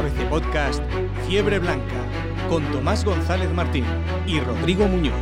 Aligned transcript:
ABC 0.00 0.30
Podcast 0.30 0.82
Fiebre 1.26 1.58
Blanca 1.58 2.06
con 2.48 2.64
Tomás 2.72 3.04
González 3.04 3.50
Martín 3.52 3.84
y 4.26 4.40
Rodrigo 4.40 4.86
Muñoz. 4.88 5.12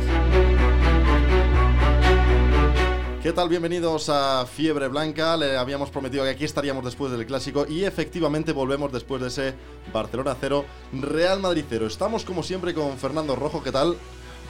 ¿Qué 3.21 3.33
tal? 3.33 3.49
Bienvenidos 3.49 4.07
a 4.07 4.45
Fiebre 4.45 4.87
Blanca. 4.87 5.35
Le 5.35 5.57
habíamos 5.57 5.89
prometido 5.89 6.23
que 6.23 6.29
aquí 6.29 6.45
estaríamos 6.45 6.85
después 6.85 7.11
del 7.11 7.25
clásico 7.25 7.65
y 7.67 7.83
efectivamente 7.83 8.53
volvemos 8.53 8.93
después 8.93 9.21
de 9.21 9.27
ese 9.27 9.53
Barcelona 9.91 10.37
0, 10.39 10.63
Real 10.93 11.41
Madrid 11.41 11.65
0. 11.67 11.85
Estamos 11.85 12.23
como 12.23 12.41
siempre 12.41 12.73
con 12.73 12.97
Fernando 12.97 13.35
Rojo, 13.35 13.61
¿qué 13.61 13.73
tal? 13.73 13.97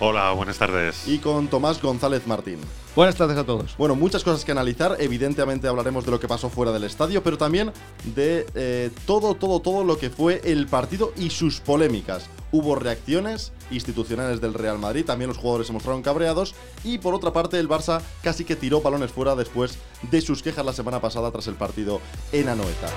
Hola, 0.01 0.31
buenas 0.31 0.57
tardes. 0.57 1.05
Y 1.09 1.17
con 1.17 1.49
Tomás 1.49 1.81
González 1.81 2.25
Martín. 2.25 2.59
Buenas 2.95 3.17
tardes 3.17 3.37
a 3.37 3.43
todos. 3.43 3.75
Bueno, 3.77 3.95
muchas 3.95 4.23
cosas 4.23 4.45
que 4.45 4.53
analizar. 4.53 4.95
Evidentemente 4.97 5.67
hablaremos 5.67 6.05
de 6.05 6.11
lo 6.11 6.21
que 6.21 6.27
pasó 6.27 6.49
fuera 6.49 6.71
del 6.71 6.85
estadio, 6.85 7.21
pero 7.21 7.37
también 7.37 7.73
de 8.15 8.45
eh, 8.55 8.91
todo, 9.05 9.35
todo, 9.35 9.59
todo 9.59 9.83
lo 9.83 9.97
que 9.97 10.09
fue 10.09 10.39
el 10.45 10.67
partido 10.67 11.11
y 11.17 11.31
sus 11.31 11.59
polémicas. 11.59 12.29
Hubo 12.53 12.75
reacciones 12.75 13.51
institucionales 13.71 14.39
del 14.39 14.53
Real 14.53 14.79
Madrid, 14.79 15.03
también 15.03 15.27
los 15.27 15.37
jugadores 15.37 15.67
se 15.67 15.73
mostraron 15.73 16.01
cabreados 16.01 16.55
y 16.85 16.97
por 16.97 17.13
otra 17.13 17.33
parte 17.33 17.59
el 17.59 17.67
Barça 17.67 18.01
casi 18.23 18.45
que 18.45 18.55
tiró 18.55 18.81
balones 18.81 19.11
fuera 19.11 19.35
después 19.35 19.77
de 20.09 20.21
sus 20.21 20.41
quejas 20.41 20.65
la 20.65 20.73
semana 20.73 21.01
pasada 21.01 21.29
tras 21.29 21.47
el 21.47 21.55
partido 21.55 21.99
en 22.31 22.47
Anoeta. 22.47 22.87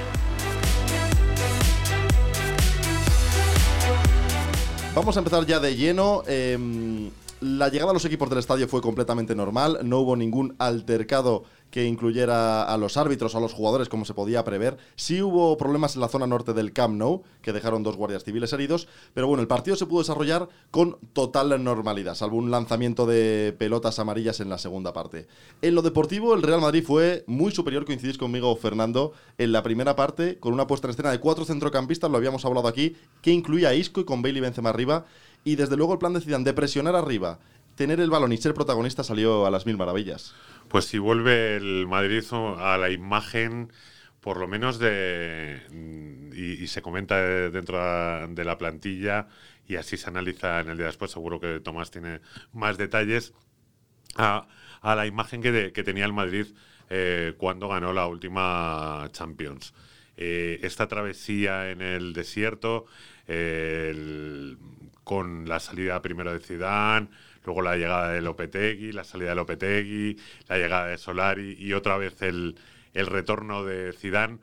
Vamos 4.95 5.16
a 5.16 5.20
empezar 5.20 5.46
ya 5.46 5.59
de 5.59 5.74
lleno. 5.74 6.23
Em, 6.27 7.10
la 7.41 7.70
llegada 7.70 7.92
a 7.92 7.95
los 7.95 8.05
equipos 8.05 8.28
del 8.28 8.38
estadio 8.38 8.69
fue 8.69 8.82
completamente 8.82 9.34
normal, 9.34 9.78
no 9.84 10.01
hubo 10.01 10.16
ningún 10.16 10.55
altercado 10.59 11.45
que 11.72 11.86
incluyera 11.86 12.62
a 12.65 12.76
los 12.76 12.98
árbitros 12.98 13.34
a 13.34 13.40
los 13.40 13.54
jugadores 13.54 13.88
como 13.88 14.04
se 14.04 14.12
podía 14.12 14.45
prever. 14.45 14.76
Sí 14.95 15.23
hubo 15.23 15.56
problemas 15.56 15.95
en 15.95 16.02
la 16.02 16.09
zona 16.09 16.26
norte 16.26 16.52
del 16.52 16.74
Camp 16.74 16.95
Nou, 16.96 17.23
que 17.40 17.54
dejaron 17.54 17.82
dos 17.82 17.96
guardias 17.96 18.24
civiles 18.24 18.52
heridos, 18.52 18.88
pero 19.14 19.26
bueno, 19.26 19.40
el 19.40 19.48
partido 19.48 19.74
se 19.74 19.87
pudo 19.87 20.02
desarrollar 20.02 20.51
con 20.70 20.98
total 21.14 21.64
normalidad, 21.64 22.14
salvo 22.14 22.37
un 22.37 22.51
lanzamiento 22.51 23.06
de 23.06 23.56
pelotas 23.59 23.98
amarillas 23.98 24.40
en 24.40 24.51
la 24.51 24.59
segunda 24.59 24.92
parte. 24.92 25.26
En 25.62 25.74
lo 25.74 25.80
deportivo, 25.80 26.34
el 26.34 26.42
Real 26.42 26.60
Madrid 26.60 26.84
fue 26.87 27.24
muy 27.26 27.52
superior, 27.52 27.86
coincidís 27.86 28.18
conmigo, 28.18 28.54
Fernando, 28.54 29.14
en 29.38 29.51
la 29.51 29.62
primera 29.62 29.96
parte, 29.96 30.38
con 30.38 30.52
una 30.52 30.66
puesta 30.66 30.88
en 30.88 30.90
escena 30.90 31.10
de 31.10 31.20
cuatro 31.20 31.46
centrocampistas, 31.46 32.10
lo 32.10 32.18
habíamos 32.18 32.45
hablado 32.45 32.68
aquí, 32.68 32.96
que 33.23 33.30
incluía 33.32 33.70
a 33.70 33.74
Isco 33.74 34.02
y 34.02 34.04
con 34.04 34.20
Bailey 34.20 34.42
Benzema 34.42 34.68
arriba, 34.68 35.07
y 35.42 35.57
desde 35.57 35.76
luego 35.79 35.95
el 35.95 35.98
plan 35.98 36.12
de 36.12 36.20
Zidane 36.20 36.45
de 36.45 36.52
presionar 36.52 36.95
arriba, 36.96 37.38
tener 37.74 38.01
el 38.01 38.10
balón 38.10 38.32
y 38.32 38.37
ser 38.37 38.54
protagonista 38.54 39.04
salió 39.04 39.46
a 39.46 39.51
las 39.51 39.66
mil 39.66 39.76
maravillas. 39.76 40.34
Pues 40.68 40.87
si 40.87 40.98
vuelve 40.98 41.56
el 41.56 41.87
Madrid 41.87 42.24
a 42.59 42.79
la 42.79 42.90
imagen, 42.90 43.73
por 44.20 44.38
lo 44.38 44.48
menos 44.48 44.79
de. 44.79 45.60
Y, 46.34 46.66
se 46.68 46.80
comenta 46.80 47.20
dentro 47.51 47.79
de 48.29 48.45
la 48.45 48.56
plantilla 48.56 49.29
y 49.66 49.76
así 49.76 49.96
se 49.96 50.09
analiza 50.09 50.60
en 50.60 50.70
el 50.70 50.76
día 50.76 50.87
después. 50.87 51.10
Seguro 51.10 51.40
que 51.40 51.60
Tomás 51.60 51.90
tiene 51.90 52.20
más 52.52 52.79
detalles. 52.79 53.34
A, 54.16 54.46
la 54.82 55.07
imagen 55.07 55.42
que, 55.42 55.82
tenía 55.84 56.04
el 56.04 56.12
Madrid 56.12 56.46
eh, 56.90 57.34
cuando 57.36 57.68
ganó 57.68 57.92
la 57.92 58.07
última 58.07 59.09
Champions. 59.12 59.74
Eh, 60.16 60.60
esta 60.62 60.86
travesía 60.88 61.70
en 61.70 61.80
el 61.80 62.12
desierto, 62.12 62.86
con 65.04 65.48
la 65.48 65.60
salida 65.60 66.00
primero 66.03 66.32
de 66.32 66.41
Zidane 66.41 67.08
luego 67.44 67.62
la 67.62 67.76
llegada 67.76 68.12
de 68.12 68.20
Lopetegui, 68.20 68.92
la 68.92 69.04
salida 69.04 69.31
de 69.31 69.36
Lopetegui, 69.36 70.16
la 70.48 70.58
llegada 70.58 70.86
de 70.86 70.98
Solari 70.98 71.56
y 71.58 71.72
otra 71.72 71.97
vez 71.97 72.20
el, 72.22 72.56
retorno 72.94 73.64
de 73.64 73.92
Zidane 73.92 74.38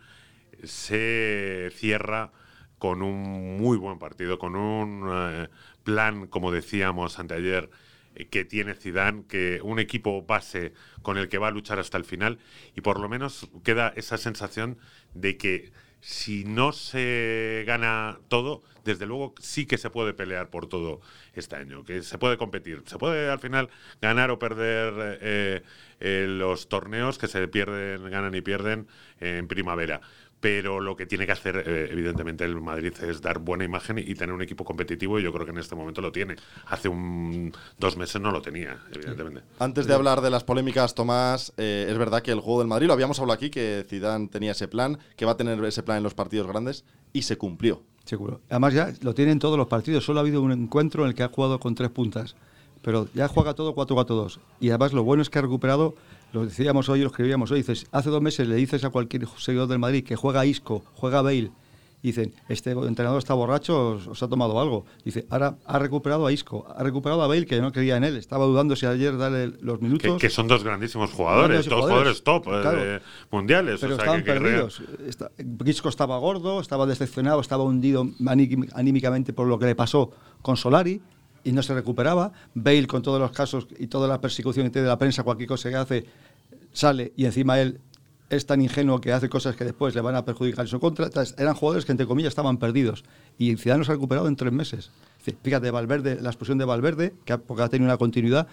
se 0.63 1.69
cierra 1.73 2.31
con 2.77 3.01
un 3.01 3.57
muy 3.57 3.77
buen 3.77 3.99
partido, 3.99 4.39
con 4.39 4.55
un 4.55 5.07
eh, 5.11 5.47
plan, 5.83 6.27
como 6.27 6.51
decíamos 6.51 7.19
anteayer, 7.19 7.69
eh, 8.15 8.27
que 8.27 8.45
tiene 8.45 8.73
Zidane, 8.73 9.25
que 9.27 9.59
un 9.63 9.79
equipo 9.79 10.23
base 10.23 10.73
con 11.01 11.17
el 11.17 11.29
que 11.29 11.37
va 11.37 11.49
a 11.49 11.51
luchar 11.51 11.79
hasta 11.79 11.97
el 11.97 12.05
final 12.05 12.39
y 12.75 12.81
por 12.81 12.99
lo 12.99 13.09
menos 13.09 13.49
queda 13.63 13.93
esa 13.95 14.17
sensación 14.17 14.77
de 15.13 15.37
que 15.37 15.71
si 16.01 16.45
no 16.45 16.71
se 16.71 17.63
gana 17.67 18.19
todo, 18.27 18.61
desde 18.83 19.05
luego 19.05 19.35
sí 19.39 19.65
que 19.65 19.77
se 19.77 19.89
puede 19.89 20.13
pelear 20.13 20.49
por 20.49 20.67
todo 20.67 21.01
este 21.33 21.55
año, 21.55 21.83
que 21.83 22.01
se 22.01 22.17
puede 22.17 22.37
competir. 22.37 22.83
Se 22.85 22.97
puede 22.97 23.29
al 23.29 23.39
final 23.39 23.69
ganar 24.01 24.31
o 24.31 24.39
perder 24.39 25.19
eh, 25.21 25.63
eh, 25.99 26.25
los 26.27 26.69
torneos 26.69 27.17
que 27.17 27.27
se 27.27 27.47
pierden, 27.47 28.09
ganan 28.09 28.33
y 28.33 28.41
pierden 28.41 28.87
en 29.19 29.47
primavera 29.47 30.01
pero 30.39 30.79
lo 30.79 30.95
que 30.95 31.05
tiene 31.05 31.25
que 31.25 31.33
hacer, 31.33 31.63
eh, 31.65 31.89
evidentemente, 31.91 32.45
el 32.45 32.61
Madrid 32.61 32.93
es 33.01 33.21
dar 33.21 33.39
buena 33.39 33.65
imagen 33.65 33.97
y, 33.99 34.15
tener 34.15 34.33
un 34.33 34.41
equipo 34.41 34.63
competitivo, 34.63 35.19
y 35.19 35.23
yo 35.23 35.33
creo 35.33 35.45
que 35.45 35.51
en 35.51 35.57
este 35.57 35.75
momento 35.75 36.01
lo 36.01 36.11
tiene. 36.11 36.35
Hace 36.67 36.87
un, 36.87 37.53
dos 37.77 37.97
meses 37.97 38.21
no 38.21 38.31
lo 38.31 38.41
tenía, 38.41 38.79
evidentemente. 38.93 39.41
Antes 39.59 39.85
de 39.85 39.93
hablar 39.93 40.21
de 40.21 40.29
las 40.29 40.43
polémicas, 40.43 40.95
Tomás, 40.95 41.53
eh, 41.57 41.87
es 41.89 41.97
verdad 41.97 42.21
que 42.21 42.31
el 42.31 42.39
juego 42.39 42.59
del 42.59 42.67
Madrid, 42.67 42.87
lo 42.87 42.93
habíamos 42.93 43.19
hablado 43.19 43.35
aquí, 43.35 43.49
que 43.49 43.85
Zidane 43.87 44.27
tenía 44.27 44.51
ese 44.51 44.67
plan, 44.67 44.97
que 45.15 45.25
va 45.25 45.33
a 45.33 45.37
tener 45.37 45.63
ese 45.65 45.83
plan 45.83 45.97
en 45.97 46.03
los 46.03 46.13
partidos 46.13 46.47
grandes, 46.47 46.85
y 47.11 47.23
se 47.23 47.37
cumplió. 47.37 47.83
Seguro. 48.05 48.41
Además 48.49 48.73
ya 48.73 48.91
lo 49.01 49.13
tienen 49.13 49.39
todos 49.39 49.57
los 49.57 49.67
partidos, 49.67 50.03
solo 50.03 50.19
ha 50.19 50.21
habido 50.21 50.41
un 50.41 50.51
encuentro 50.51 51.03
en 51.03 51.09
el 51.09 51.15
que 51.15 51.23
ha 51.23 51.27
jugado 51.27 51.59
con 51.59 51.75
tres 51.75 51.91
puntas, 51.91 52.35
pero 52.81 53.07
ya 53.13 53.27
juega 53.27 53.53
todo 53.53 53.75
4-4-2. 53.75 54.39
Y 54.59 54.69
además 54.69 54.93
lo 54.93 55.03
bueno 55.03 55.21
es 55.21 55.29
que 55.29 55.37
ha 55.37 55.41
recuperado 55.41 55.95
lo 56.31 56.45
decíamos 56.45 56.89
hoy, 56.89 57.01
lo 57.01 57.07
escribíamos 57.07 57.51
hoy, 57.51 57.59
dices, 57.59 57.87
hace 57.91 58.09
dos 58.09 58.21
meses 58.21 58.47
le 58.47 58.55
dices 58.55 58.83
a 58.83 58.89
cualquier 58.89 59.27
seguidor 59.37 59.67
del 59.67 59.79
Madrid 59.79 60.03
que 60.03 60.15
juega 60.15 60.45
Isco, 60.45 60.83
juega 60.95 61.21
Bale, 61.21 61.51
dicen, 62.01 62.33
este 62.47 62.71
entrenador 62.71 63.19
está 63.19 63.33
borracho, 63.33 63.99
os, 64.09 64.23
ha 64.23 64.27
tomado 64.27 64.59
algo. 64.59 64.85
Dice, 65.03 65.25
ahora 65.29 65.57
ha 65.65 65.79
recuperado 65.79 66.25
a 66.25 66.31
Isco, 66.31 66.65
ha 66.75 66.83
recuperado 66.83 67.21
a 67.23 67.27
Bale, 67.27 67.45
que 67.45 67.59
no 67.59 67.71
creía 67.71 67.97
en 67.97 68.03
él, 68.03 68.15
estaba 68.15 68.45
dudando 68.45 68.75
si 68.75 68.85
ayer 68.85 69.17
darle 69.17 69.53
los 69.61 69.81
minutos. 69.81 70.19
Que, 70.19 70.29
son 70.29 70.47
dos 70.47 70.63
grandísimos 70.63 71.11
jugadores, 71.11 71.65
dos 71.65 71.81
jugadores, 71.81 72.23
top 72.23 72.47
eh, 72.47 72.99
mundiales. 73.31 73.79
Pero 73.81 73.95
estaban 73.95 74.23
perdidos. 74.23 74.81
Isco 75.65 75.89
estaba 75.89 76.17
gordo, 76.17 76.61
estaba 76.61 76.85
decepcionado, 76.85 77.41
estaba 77.41 77.63
hundido 77.63 78.07
anímicamente 78.73 79.33
por 79.33 79.47
lo 79.47 79.59
que 79.59 79.65
le 79.65 79.75
pasó 79.75 80.11
con 80.41 80.57
Solari 80.57 81.01
y 81.43 81.51
no 81.51 81.63
se 81.63 81.73
recuperaba. 81.73 82.31
Bale, 82.53 82.87
con 82.87 83.01
todos 83.01 83.19
los 83.19 83.31
casos 83.31 83.67
y 83.77 83.87
toda 83.87 84.07
la 84.07 84.21
persecución 84.21 84.71
de 84.71 84.81
la 84.81 84.97
prensa, 84.97 85.23
cualquier 85.23 85.49
cosa 85.49 85.69
que 85.69 85.75
hace, 85.75 86.05
sale 86.71 87.13
y 87.15 87.25
encima 87.25 87.59
él 87.59 87.79
es 88.29 88.45
tan 88.45 88.61
ingenuo 88.61 89.01
que 89.01 89.11
hace 89.11 89.27
cosas 89.27 89.55
que 89.55 89.65
después 89.65 89.95
le 89.95 90.01
van 90.01 90.15
a 90.15 90.23
perjudicar 90.23 90.65
en 90.65 90.67
su 90.67 90.79
contra. 90.79 91.09
Eran 91.37 91.55
jugadores 91.55 91.85
que, 91.85 91.91
entre 91.91 92.05
comillas, 92.05 92.29
estaban 92.29 92.57
perdidos. 92.57 93.03
Y 93.37 93.55
Ciudadanos 93.57 93.87
se 93.87 93.93
ha 93.93 93.95
recuperado 93.95 94.27
en 94.27 94.35
tres 94.35 94.53
meses. 94.53 94.91
Fíjate, 95.43 95.71
Valverde, 95.71 96.21
la 96.21 96.29
explosión 96.29 96.57
de 96.57 96.65
Valverde, 96.65 97.13
que 97.25 97.33
ha, 97.33 97.39
porque 97.39 97.63
ha 97.63 97.69
tenido 97.69 97.89
una 97.89 97.97
continuidad. 97.97 98.47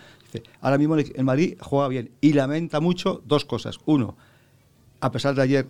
ahora 0.61 0.79
mismo 0.79 0.97
el 0.97 1.25
Madrid 1.25 1.57
juega 1.61 1.89
bien 1.89 2.11
y 2.21 2.33
lamenta 2.33 2.81
mucho 2.81 3.23
dos 3.27 3.45
cosas. 3.45 3.79
Uno, 3.85 4.17
a 5.01 5.11
pesar 5.11 5.35
de 5.35 5.43
ayer 5.43 5.67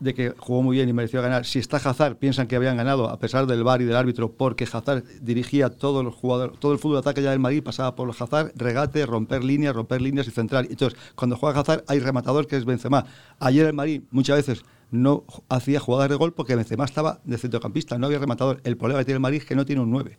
de 0.00 0.14
que 0.14 0.34
jugó 0.38 0.62
muy 0.62 0.76
bien 0.76 0.88
y 0.88 0.92
mereció 0.92 1.20
ganar. 1.22 1.44
Si 1.44 1.58
está 1.58 1.76
Hazard, 1.78 2.16
piensan 2.16 2.46
que 2.46 2.56
habían 2.56 2.76
ganado 2.76 3.08
a 3.08 3.18
pesar 3.18 3.46
del 3.46 3.64
VAR 3.64 3.82
y 3.82 3.84
del 3.84 3.96
árbitro, 3.96 4.32
porque 4.32 4.64
Hazard 4.64 5.04
dirigía 5.20 5.70
todo 5.70 6.00
el, 6.00 6.10
jugador, 6.10 6.56
todo 6.58 6.72
el 6.72 6.78
fútbol 6.78 6.96
de 6.96 7.00
ataque 7.00 7.22
ya 7.22 7.30
del 7.30 7.40
Madrid, 7.40 7.62
pasaba 7.62 7.96
por 7.96 8.06
los 8.06 8.20
Hazard, 8.20 8.52
regate, 8.54 9.04
romper 9.06 9.44
líneas, 9.44 9.74
romper 9.74 10.00
líneas 10.00 10.28
y 10.28 10.30
central. 10.30 10.68
Entonces, 10.70 10.98
cuando 11.14 11.36
juega 11.36 11.60
Hazard, 11.60 11.84
hay 11.88 11.98
rematador 12.00 12.46
que 12.46 12.56
es 12.56 12.64
Benzema. 12.64 13.06
Ayer 13.40 13.66
el 13.66 13.72
Madrid 13.72 14.02
muchas 14.10 14.36
veces 14.36 14.64
no 14.90 15.24
hacía 15.48 15.80
jugadas 15.80 16.08
de 16.08 16.16
gol 16.16 16.32
porque 16.32 16.56
Benzema 16.56 16.84
estaba 16.84 17.20
de 17.24 17.36
centrocampista, 17.36 17.98
no 17.98 18.06
había 18.06 18.18
rematador. 18.18 18.60
El 18.64 18.76
problema 18.76 19.00
que 19.00 19.06
tiene 19.06 19.16
el 19.16 19.22
Madrid 19.22 19.38
es 19.38 19.44
que 19.44 19.56
no 19.56 19.66
tiene 19.66 19.82
un 19.82 19.90
9. 19.90 20.18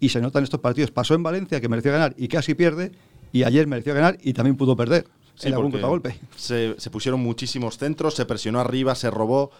Y 0.00 0.08
se 0.08 0.20
nota 0.20 0.38
en 0.38 0.44
estos 0.44 0.60
partidos. 0.60 0.90
Pasó 0.90 1.14
en 1.14 1.22
Valencia, 1.22 1.60
que 1.60 1.68
mereció 1.68 1.92
ganar 1.92 2.14
y 2.18 2.28
casi 2.28 2.54
pierde, 2.54 2.92
y 3.32 3.44
ayer 3.44 3.66
mereció 3.66 3.94
ganar 3.94 4.18
y 4.22 4.32
también 4.32 4.56
pudo 4.56 4.76
perder. 4.76 5.06
Sí, 5.34 5.48
algún. 5.48 5.72
Se, 6.36 6.74
se, 6.78 6.90
pusieron 6.90 7.20
muchísimos 7.20 7.78
centros, 7.78 8.14
se 8.14 8.24
presionó 8.24 8.60
arriba, 8.60 8.94
se 8.94 9.10
robó. 9.10 9.50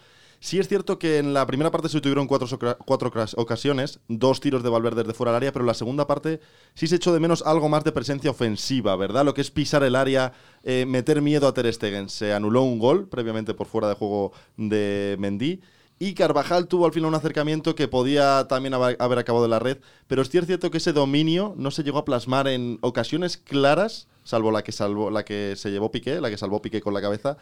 Sí 0.45 0.59
es 0.59 0.69
cierto 0.69 0.99
que 0.99 1.17
en 1.17 1.33
la 1.33 1.47
primera 1.47 1.71
parte 1.71 1.89
se 1.89 2.03
tuvieron 2.03 2.27
cuatro, 2.27 2.47
cuatro 2.85 3.11
ocasiones, 3.37 4.01
dos 4.09 4.41
tiros 4.41 4.63
de 4.63 4.69
Valverde 4.69 5.03
desde 5.03 5.15
fuera 5.15 5.33
del 5.33 5.39
área, 5.39 5.53
pero 5.53 5.63
en 5.63 5.69
la 5.69 5.75
segunda 5.75 6.07
parte 6.07 6.39
sí 6.75 6.87
se 6.87 6.97
echó 6.97 7.15
de 7.15 7.21
menos 7.21 7.43
algo 7.47 7.71
más 7.71 7.83
de 7.83 7.93
presencia 7.93 8.31
ofensiva, 8.31 8.95
¿verdad? 8.95 9.25
Lo 9.25 9.33
que 9.33 9.41
es 9.41 9.51
pisar 9.51 9.83
el 9.85 9.97
área, 9.97 10.35
eh, 10.63 10.85
meter 10.87 11.23
miedo 11.23 11.49
a 11.49 11.55
Ter 11.55 11.73
Stegen. 11.73 12.11
Se 12.11 12.35
anuló 12.35 12.63
un 12.63 12.79
gol 12.79 13.09
previamente 13.09 13.55
por 13.55 13.69
fuera 13.69 13.89
de 13.89 13.95
juego 13.95 14.33
de 14.59 15.17
Mendy. 15.19 15.63
Y 15.99 16.13
Carvajal 16.13 16.69
tuvo 16.69 16.85
al 16.85 16.93
final 16.93 17.09
un 17.09 17.15
acercamiento 17.15 17.75
que 17.75 17.89
podía 17.89 18.47
también 18.47 18.75
haber 18.75 19.19
acabado 19.19 19.45
de 19.45 19.49
la 19.49 19.61
red, 19.61 19.79
pero 20.09 20.21
es 20.21 20.29
cierto 20.29 20.71
que 20.71 20.77
ese 20.77 20.93
dominio 20.93 21.55
no 21.57 21.71
se 21.71 21.85
llegó 21.85 21.97
a 21.97 22.05
plasmar 22.05 22.49
en 22.49 22.79
ocasiones 22.83 23.39
claras 23.39 24.09
salvo 24.25 24.51
la 24.51 24.65
que 24.65 24.73
salvó, 24.73 25.11
la 25.11 25.25
que 25.25 25.55
se 25.57 25.71
llevó 25.71 25.93
Piqué, 25.93 26.21
la 26.21 26.31
que 26.31 26.37
salvó 26.37 26.61
Piqué 26.61 26.81
con 26.81 26.95
la 26.95 27.01
cabeza, 27.01 27.37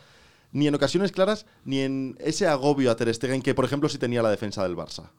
ni 0.52 0.68
en 0.68 0.74
ocasiones 0.74 1.12
claras, 1.12 1.46
ni 1.64 1.80
en 1.80 2.16
ese 2.20 2.46
agobio 2.46 2.90
a 2.90 2.96
Ter 2.96 3.12
Stegen 3.14 3.40
que, 3.42 3.54
por 3.54 3.64
ejemplo, 3.64 3.88
sí 3.88 3.98
tenía 3.98 4.22
la 4.22 4.30
defensa 4.30 4.62
del 4.62 4.76
Barça. 4.76 5.10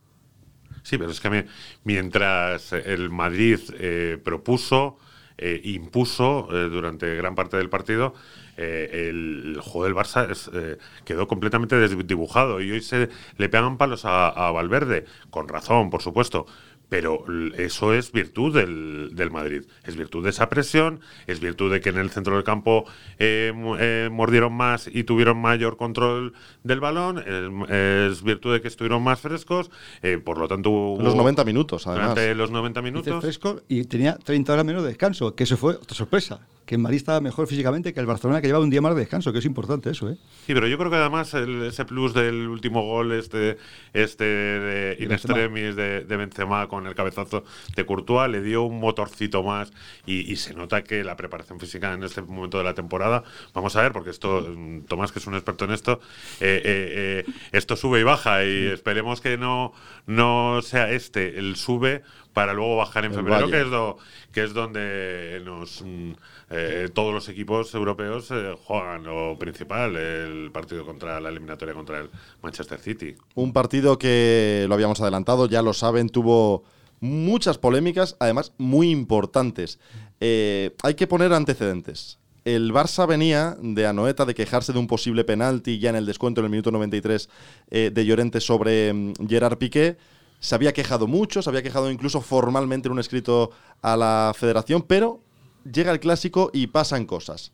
Sí, 0.83 0.97
pero 0.97 1.11
es 1.11 1.19
que 1.19 1.47
mientras 1.83 2.73
el 2.73 3.09
Madrid 3.09 3.59
eh, 3.79 4.19
propuso, 4.23 4.97
eh, 5.37 5.61
impuso 5.63 6.47
eh, 6.51 6.69
durante 6.69 7.15
gran 7.15 7.33
parte 7.33 7.57
del 7.57 7.69
partido, 7.69 8.13
eh, 8.57 9.09
el, 9.09 9.57
juego 9.61 9.85
del 9.85 9.95
Barça 9.95 10.77
quedó 11.05 11.27
completamente 11.27 11.75
desdibujado 11.75 12.61
y 12.61 12.69
hoy 12.69 12.81
se 12.81 13.09
le 13.37 13.49
pegan 13.49 13.77
palos 13.77 14.05
a 14.05 14.51
Valverde, 14.51 15.05
con 15.31 15.47
razón, 15.47 15.89
por 15.89 16.03
supuesto. 16.03 16.45
Pero 16.93 17.25
eso 17.57 17.91
es 17.95 18.11
virtud 18.11 18.53
del, 18.53 19.15
del 19.15 19.31
Madrid. 19.31 19.63
Es 19.83 19.95
virtud 19.95 20.23
de 20.23 20.29
esa 20.29 20.47
presión, 20.47 20.99
es 21.25 21.39
virtud 21.39 21.71
de 21.71 21.81
que 21.81 21.89
en 21.89 21.97
el 21.97 22.11
centro 22.11 22.35
del 22.35 22.43
campo 22.43 22.85
eh, 23.17 23.51
eh, 23.79 24.09
mordieron 24.11 24.53
más 24.53 24.87
y 24.93 25.03
tuvieron 25.03 25.39
mayor 25.41 25.75
control 25.75 26.33
del 26.63 26.79
balón, 26.79 27.17
es, 27.17 28.11
es 28.11 28.21
virtud 28.21 28.53
de 28.53 28.61
que 28.61 28.67
estuvieron 28.67 29.01
más 29.01 29.19
frescos, 29.21 29.71
eh, 30.03 30.19
por 30.23 30.37
lo 30.37 30.47
tanto... 30.47 30.69
hubo- 30.69 31.01
Los 31.01 31.15
90 31.15 31.43
minutos, 31.45 31.87
además. 31.87 32.09
Durante 32.11 32.35
los 32.35 32.51
90 32.51 32.81
Dice 32.81 32.91
minutos... 32.91 33.21
fresco 33.23 33.61
y 33.67 33.85
tenía 33.85 34.15
30 34.15 34.53
horas 34.53 34.63
menos 34.63 34.83
de 34.83 34.89
descanso, 34.89 35.33
que 35.33 35.45
eso 35.45 35.57
fue 35.57 35.73
otra 35.73 35.95
sorpresa. 35.95 36.41
Que 36.65 36.75
en 36.75 36.81
Madrid 36.81 36.97
estaba 36.97 37.19
mejor 37.19 37.47
físicamente 37.47 37.93
que 37.93 37.99
el 37.99 38.05
Barcelona, 38.05 38.39
que 38.39 38.47
llevaba 38.47 38.63
un 38.63 38.69
día 38.69 38.81
más 38.81 38.93
de 38.95 39.01
descanso, 39.01 39.33
que 39.33 39.39
es 39.39 39.45
importante 39.45 39.89
eso, 39.89 40.09
¿eh? 40.09 40.15
Sí, 40.47 40.53
pero 40.53 40.65
yo 40.67 40.77
creo 40.77 40.89
que 40.89 40.95
además 40.97 41.33
el- 41.33 41.63
ese 41.63 41.83
plus 41.83 42.13
del 42.13 42.47
último 42.47 42.81
gol, 42.83 43.11
este, 43.11 43.57
este 43.93 44.23
de 44.23 44.97
in 44.99 45.09
Benzema. 45.09 45.33
extremis 45.33 45.75
de, 45.75 46.05
de 46.05 46.17
Benzema 46.17 46.67
con 46.67 46.87
el 46.87 46.95
cabezazo 46.95 47.43
de 47.75 47.85
Courtois, 47.85 48.29
le 48.31 48.41
dio 48.41 48.63
un 48.63 48.79
motorcito 48.79 49.43
más 49.43 49.73
y, 50.05 50.31
y 50.31 50.37
se 50.37 50.53
nota 50.53 50.83
que 50.83 51.03
la 51.03 51.17
preparación 51.17 51.59
física 51.59 51.93
en 51.93 52.03
este 52.03 52.21
momento 52.21 52.57
de 52.57 52.63
la 52.63 52.73
temporada, 52.73 53.23
vamos 53.53 53.75
a 53.75 53.81
ver, 53.81 53.91
porque 53.91 54.09
esto, 54.11 54.41
mm, 54.55 54.83
Tomás, 54.85 55.11
que 55.11 55.19
es 55.19 55.27
un 55.27 55.33
experto 55.35 55.65
en 55.65 55.71
esto, 55.71 55.99
eh, 56.39 56.61
eh, 56.63 57.23
eh, 57.27 57.33
esto 57.51 57.75
sube 57.75 57.99
y 57.99 58.03
baja 58.03 58.45
y 58.45 58.67
esperemos 58.67 59.19
que 59.19 59.37
no, 59.37 59.73
no 60.07 60.61
sea 60.61 60.89
este 60.91 61.37
el 61.39 61.55
sube 61.57 62.03
para 62.33 62.53
luego 62.53 62.77
bajar 62.77 63.05
en 63.05 63.11
El 63.11 63.17
febrero, 63.17 63.41
valle. 63.41 63.51
que 63.51 63.61
es, 63.61 63.69
do- 63.69 63.97
que 64.31 64.43
es 64.43 64.53
donde 64.55 65.39
nos 65.45 65.83
mm, 65.83 66.11
eh, 66.53 66.89
todos 66.93 67.13
los 67.13 67.27
equipos 67.29 67.73
europeos 67.73 68.29
eh, 68.31 68.55
juegan 68.63 69.03
lo 69.03 69.37
principal, 69.39 69.95
el 69.95 70.51
partido 70.51 70.85
contra 70.85 71.19
la 71.19 71.29
eliminatoria 71.29 71.73
contra 71.73 71.99
el 71.99 72.09
Manchester 72.41 72.79
City. 72.79 73.15
Un 73.35 73.53
partido 73.53 73.97
que 73.97 74.65
lo 74.67 74.75
habíamos 74.75 75.01
adelantado, 75.01 75.47
ya 75.47 75.61
lo 75.61 75.73
saben, 75.73 76.09
tuvo 76.09 76.63
muchas 77.03 77.57
polémicas, 77.57 78.15
además 78.19 78.53
muy 78.57 78.89
importantes. 78.89 79.77
Eh, 80.21 80.73
hay 80.83 80.93
que 80.93 81.05
poner 81.05 81.33
antecedentes. 81.33 82.17
El 82.45 82.73
Barça 82.73 83.05
venía 83.05 83.57
de 83.61 83.85
Anoeta 83.87 84.25
de 84.25 84.33
quejarse 84.33 84.71
de 84.71 84.79
un 84.79 84.87
posible 84.87 85.23
penalti 85.25 85.79
ya 85.79 85.89
en 85.89 85.97
el 85.97 86.05
descuento 86.05 86.41
en 86.41 86.45
el 86.45 86.51
minuto 86.51 86.71
93 86.71 87.29
eh, 87.71 87.91
de 87.93 88.05
Llorente 88.05 88.39
sobre 88.39 88.93
mm, 88.93 89.13
Gerard 89.27 89.57
Piqué. 89.57 89.97
Se 90.39 90.55
había 90.55 90.73
quejado 90.73 91.07
mucho, 91.07 91.41
se 91.41 91.49
había 91.49 91.63
quejado 91.63 91.91
incluso 91.91 92.21
formalmente 92.21 92.87
en 92.87 92.93
un 92.93 92.99
escrito 92.99 93.51
a 93.81 93.97
la 93.97 94.33
federación, 94.37 94.81
pero 94.81 95.22
llega 95.71 95.91
el 95.91 95.99
clásico 95.99 96.49
y 96.53 96.67
pasan 96.67 97.05
cosas. 97.05 97.51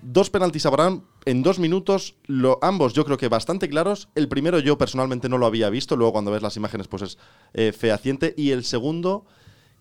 Dos 0.00 0.30
penaltis 0.30 0.64
Varane 0.64 1.02
en 1.24 1.42
dos 1.42 1.58
minutos, 1.58 2.14
lo, 2.26 2.58
ambos 2.62 2.92
yo 2.92 3.04
creo 3.04 3.16
que 3.16 3.28
bastante 3.28 3.68
claros. 3.68 4.08
El 4.14 4.28
primero 4.28 4.60
yo 4.60 4.78
personalmente 4.78 5.28
no 5.28 5.38
lo 5.38 5.46
había 5.46 5.70
visto, 5.70 5.96
luego 5.96 6.12
cuando 6.12 6.30
ves 6.30 6.42
las 6.42 6.56
imágenes 6.56 6.88
pues 6.88 7.02
es 7.02 7.18
eh, 7.52 7.72
fehaciente. 7.72 8.32
Y 8.36 8.52
el 8.52 8.64
segundo, 8.64 9.26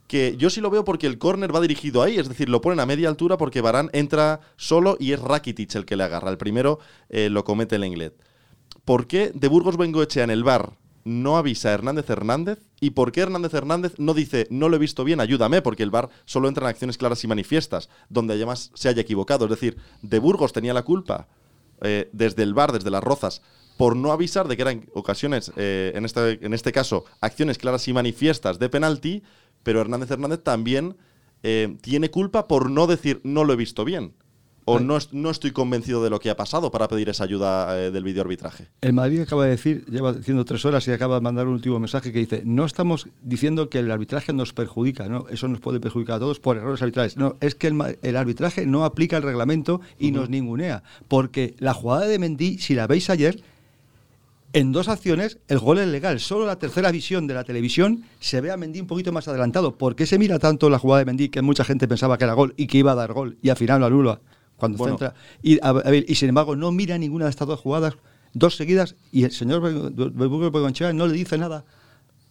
que 0.08 0.36
yo 0.38 0.50
sí 0.50 0.60
lo 0.60 0.72
veo 0.72 0.84
porque 0.84 1.06
el 1.06 1.20
córner 1.20 1.56
va 1.56 1.62
dirigido 1.62 2.02
ahí, 2.02 2.18
es 2.18 2.28
decir, 2.28 2.50
lo 2.50 2.62
ponen 2.62 2.80
a 2.80 2.86
media 2.86 3.10
altura 3.10 3.38
porque 3.38 3.62
Varane 3.62 3.90
entra 3.94 4.42
solo 4.56 4.98
y 5.00 5.12
es 5.12 5.20
Rakitic 5.20 5.76
el 5.76 5.86
que 5.86 5.96
le 5.96 6.04
agarra. 6.04 6.32
El 6.32 6.38
primero 6.38 6.80
eh, 7.10 7.30
lo 7.30 7.44
comete 7.44 7.76
el 7.76 7.86
Inglés. 7.86 8.14
¿Por 8.86 9.06
qué 9.06 9.32
de 9.34 9.48
Burgos 9.48 9.78
Bengoechea 9.78 10.24
en 10.24 10.32
el 10.32 10.44
bar 10.44 10.74
no 11.08 11.38
avisa 11.38 11.70
a 11.70 11.74
Hernández 11.74 12.10
Hernández? 12.10 12.60
¿Y 12.80 12.92
por 12.92 13.12
qué 13.12 13.22
Hernández 13.22 13.54
Hernández 13.54 13.94
no 13.98 14.14
dice, 14.14 14.48
no 14.50 14.70
lo 14.70 14.76
he 14.76 14.80
visto 14.80 15.04
bien, 15.04 15.20
ayúdame? 15.20 15.62
Porque 15.62 15.84
el 15.84 15.90
bar 15.90 16.10
solo 16.26 16.48
entra 16.48 16.66
en 16.66 16.70
acciones 16.70 16.98
claras 16.98 17.24
y 17.24 17.28
manifiestas, 17.28 17.90
donde 18.10 18.34
además 18.34 18.72
se 18.74 18.90
haya 18.90 19.02
equivocado. 19.02 19.46
Es 19.46 19.52
decir, 19.52 19.78
de 20.02 20.20
Burgos 20.20 20.54
tenía 20.54 20.74
la 20.74 20.84
culpa 20.84 21.28
eh, 21.82 22.10
desde 22.12 22.44
el 22.44 22.54
bar, 22.54 22.72
desde 22.72 22.92
las 22.92 23.04
rozas, 23.04 23.42
por 23.78 23.96
no 23.96 24.12
avisar 24.12 24.48
de 24.48 24.56
que 24.56 24.64
eran 24.64 24.86
ocasiones, 24.94 25.52
eh, 25.56 25.94
en, 25.96 26.06
este, 26.06 26.46
en 26.46 26.54
este 26.54 26.72
caso, 26.72 27.06
acciones 27.22 27.58
claras 27.58 27.88
y 27.88 27.94
manifiestas 27.94 28.60
de 28.60 28.70
penalti, 28.70 29.24
pero 29.64 29.82
Hernández 29.82 30.12
Hernández 30.12 30.44
también 30.44 30.98
eh, 31.44 31.78
tiene 31.82 32.10
culpa 32.10 32.48
por 32.48 32.70
no 32.70 32.88
decir, 32.88 33.22
no 33.24 33.44
lo 33.44 33.54
he 33.54 33.56
visto 33.56 33.86
bien. 33.86 34.14
O 34.70 34.82
no, 34.82 34.98
no 35.14 35.30
estoy 35.30 35.52
convencido 35.52 36.04
de 36.04 36.10
lo 36.10 36.20
que 36.20 36.30
ha 36.30 36.36
pasado 36.36 36.72
para 36.72 36.90
pedir 36.90 37.08
esa 37.08 37.24
ayuda 37.24 37.80
eh, 37.80 37.90
del 37.90 38.04
videoarbitraje. 38.04 38.68
El 38.82 38.92
Madrid 38.92 39.22
acaba 39.22 39.46
de 39.46 39.52
decir, 39.52 39.86
lleva 39.86 40.12
diciendo 40.12 40.44
tres 40.44 40.66
horas 40.66 40.86
y 40.90 40.92
acaba 40.92 41.16
de 41.16 41.22
mandar 41.22 41.48
un 41.48 41.54
último 41.54 41.80
mensaje 41.80 42.12
que 42.12 42.20
dice, 42.20 42.42
no 42.44 42.66
estamos 42.66 43.08
diciendo 43.24 43.70
que 43.70 43.80
el 43.80 43.90
arbitraje 43.90 44.34
nos 44.34 44.52
perjudica, 44.52 45.08
no, 45.08 45.26
eso 45.30 45.48
nos 45.48 45.62
puede 45.62 45.80
perjudicar 45.80 46.18
a 46.18 46.20
todos 46.20 46.42
por 46.42 46.58
errores 46.58 46.82
arbitrales. 46.82 47.16
No, 47.16 47.38
es 47.40 47.56
que 47.56 47.68
el, 47.68 47.98
el 48.02 48.18
arbitraje 48.18 48.66
no 48.66 48.84
aplica 48.84 49.16
el 49.16 49.24
reglamento 49.24 49.80
y 49.98 50.12
nos 50.12 50.30
ningunea, 50.30 50.84
porque 51.08 51.56
la 51.60 51.74
jugada 51.74 52.06
de 52.06 52.20
Mendy, 52.20 52.58
si 52.58 52.76
la 52.76 52.88
veis 52.88 53.10
ayer, 53.10 53.42
en 54.52 54.74
dos 54.74 54.90
acciones 54.90 55.38
el 55.48 55.60
gol 55.60 55.80
es 55.80 55.88
legal. 55.88 56.20
Solo 56.20 56.46
la 56.46 56.60
tercera 56.60 56.92
visión 56.92 57.26
de 57.26 57.36
la 57.36 57.46
televisión 57.46 58.04
se 58.20 58.42
ve 58.42 58.52
a 58.52 58.58
Mendy 58.58 58.82
un 58.82 58.88
poquito 58.88 59.14
más 59.14 59.30
adelantado. 59.30 59.78
¿Por 59.78 59.96
qué 59.96 60.06
se 60.06 60.20
mira 60.20 60.40
tanto 60.40 60.70
la 60.70 60.78
jugada 60.78 61.00
de 61.00 61.06
Mendy 61.06 61.30
que 61.30 61.42
mucha 61.42 61.64
gente 61.64 61.88
pensaba 61.88 62.18
que 62.18 62.26
era 62.26 62.34
gol 62.34 62.54
y 62.58 62.68
que 62.68 62.80
iba 62.80 62.92
a 62.92 62.96
dar 62.96 63.14
gol 63.14 63.38
y 63.42 63.48
al 63.48 63.56
final 63.56 63.80
lo 63.80 63.86
anula 63.86 64.20
cuando 64.58 64.78
Bueno. 64.78 64.98
centra? 64.98 65.16
Y, 65.42 65.60
a- 65.64 65.70
a 65.70 65.74
ver, 65.92 66.06
y 66.08 66.16
sin 66.16 66.30
embargo 66.30 66.56
no 66.56 66.72
mira 66.72 66.98
ninguna 66.98 67.26
de 67.26 67.32
estas 67.32 67.48
dos 67.48 67.60
jugadas, 67.60 67.94
dos 68.34 68.56
seguidas, 68.56 68.96
y 69.12 69.24
el 69.24 69.32
señor 69.32 69.62
Burgos 69.62 70.52
Bengoechea 70.52 70.94
no 70.94 71.08
le 71.08 71.14
dice 71.14 71.38
nada 71.38 71.64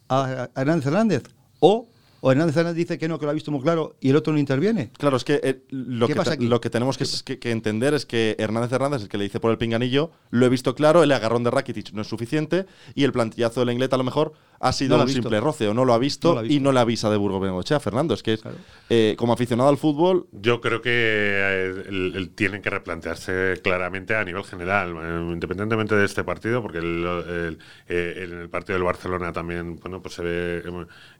a, 0.09 0.49
a 0.53 0.61
Hernández 0.61 0.85
Hernández. 0.87 1.23
O, 1.59 1.89
o 2.21 2.31
Hernández 2.31 2.55
Hernández 2.57 2.77
dice 2.77 2.97
que 2.97 3.07
no, 3.07 3.19
que 3.19 3.25
lo 3.25 3.31
ha 3.31 3.33
visto 3.33 3.51
muy 3.51 3.61
claro 3.61 3.95
y 3.99 4.09
el 4.09 4.15
otro 4.15 4.31
no 4.33 4.39
interviene. 4.39 4.91
Claro, 4.97 5.17
es 5.17 5.23
que, 5.23 5.39
eh, 5.43 5.63
lo, 5.69 6.07
¿Qué 6.07 6.13
que 6.13 6.45
lo 6.45 6.59
tenemos 6.61 6.97
que, 6.97 7.03
es- 7.03 7.23
que- 7.23 7.39
que 7.39 7.51
entender 7.51 7.93
es 7.93 8.05
que 8.05 8.35
Hernández 8.39 8.71
Hernández, 8.71 9.01
el 9.03 9.09
que 9.09 9.17
le 9.17 9.23
dice 9.25 9.39
por 9.39 9.51
el 9.51 9.57
pinganillo, 9.57 10.11
lo 10.29 10.45
he 10.45 10.49
visto 10.49 10.75
claro, 10.75 11.03
el 11.03 11.11
agarrón 11.11 11.43
de 11.43 11.51
Rakitic 11.51 11.91
no 11.93 12.01
es 12.03 12.07
suficiente 12.07 12.65
y 12.95 13.03
el 13.03 13.11
plantillazo 13.11 13.59
del 13.61 13.71
Inglés 13.71 13.89
a 13.91 13.97
lo 13.97 14.03
mejor 14.03 14.33
ha 14.59 14.71
sido 14.73 14.97
No 14.97 15.03
un 15.03 15.09
simple 15.09 15.39
roce 15.39 15.67
o 15.67 15.73
no 15.73 15.85
lo 15.85 15.93
ha 15.93 15.97
visto, 15.97 16.29
No 16.29 16.33
lo 16.35 16.39
ha 16.39 16.43
visto. 16.43 16.55
y 16.55 16.59
no 16.59 16.71
le 16.71 16.79
avisa 16.79 17.09
de 17.09 17.17
Burgos 17.17 17.41
Bengochea, 17.41 17.79
Fernando. 17.79 18.13
Es 18.13 18.23
que 18.23 18.37
Claro. 18.37 18.57
eh, 18.89 19.15
como 19.17 19.33
aficionado 19.33 19.69
al 19.69 19.77
fútbol, 19.77 20.27
Yo 20.31 20.61
creo 20.61 20.81
que 20.81 20.89
eh, 20.93 21.83
el- 21.87 22.13
el- 22.15 22.29
tienen 22.31 22.61
que 22.61 22.69
replantearse 22.69 23.59
claramente 23.63 24.15
a 24.15 24.23
nivel 24.23 24.43
general, 24.43 24.95
eh, 25.01 25.29
independientemente 25.33 25.95
de 25.95 26.05
este 26.05 26.23
partido, 26.23 26.61
porque 26.61 26.79
el, 26.79 27.05
el- 27.05 27.57
en 27.87 28.39
el 28.41 28.49
partido 28.49 28.75
del 28.77 28.83
Barcelona 28.83 29.31
también 29.33 29.75
bueno, 29.77 30.01
pues 30.01 30.15
se 30.15 30.23
ve 30.23 30.63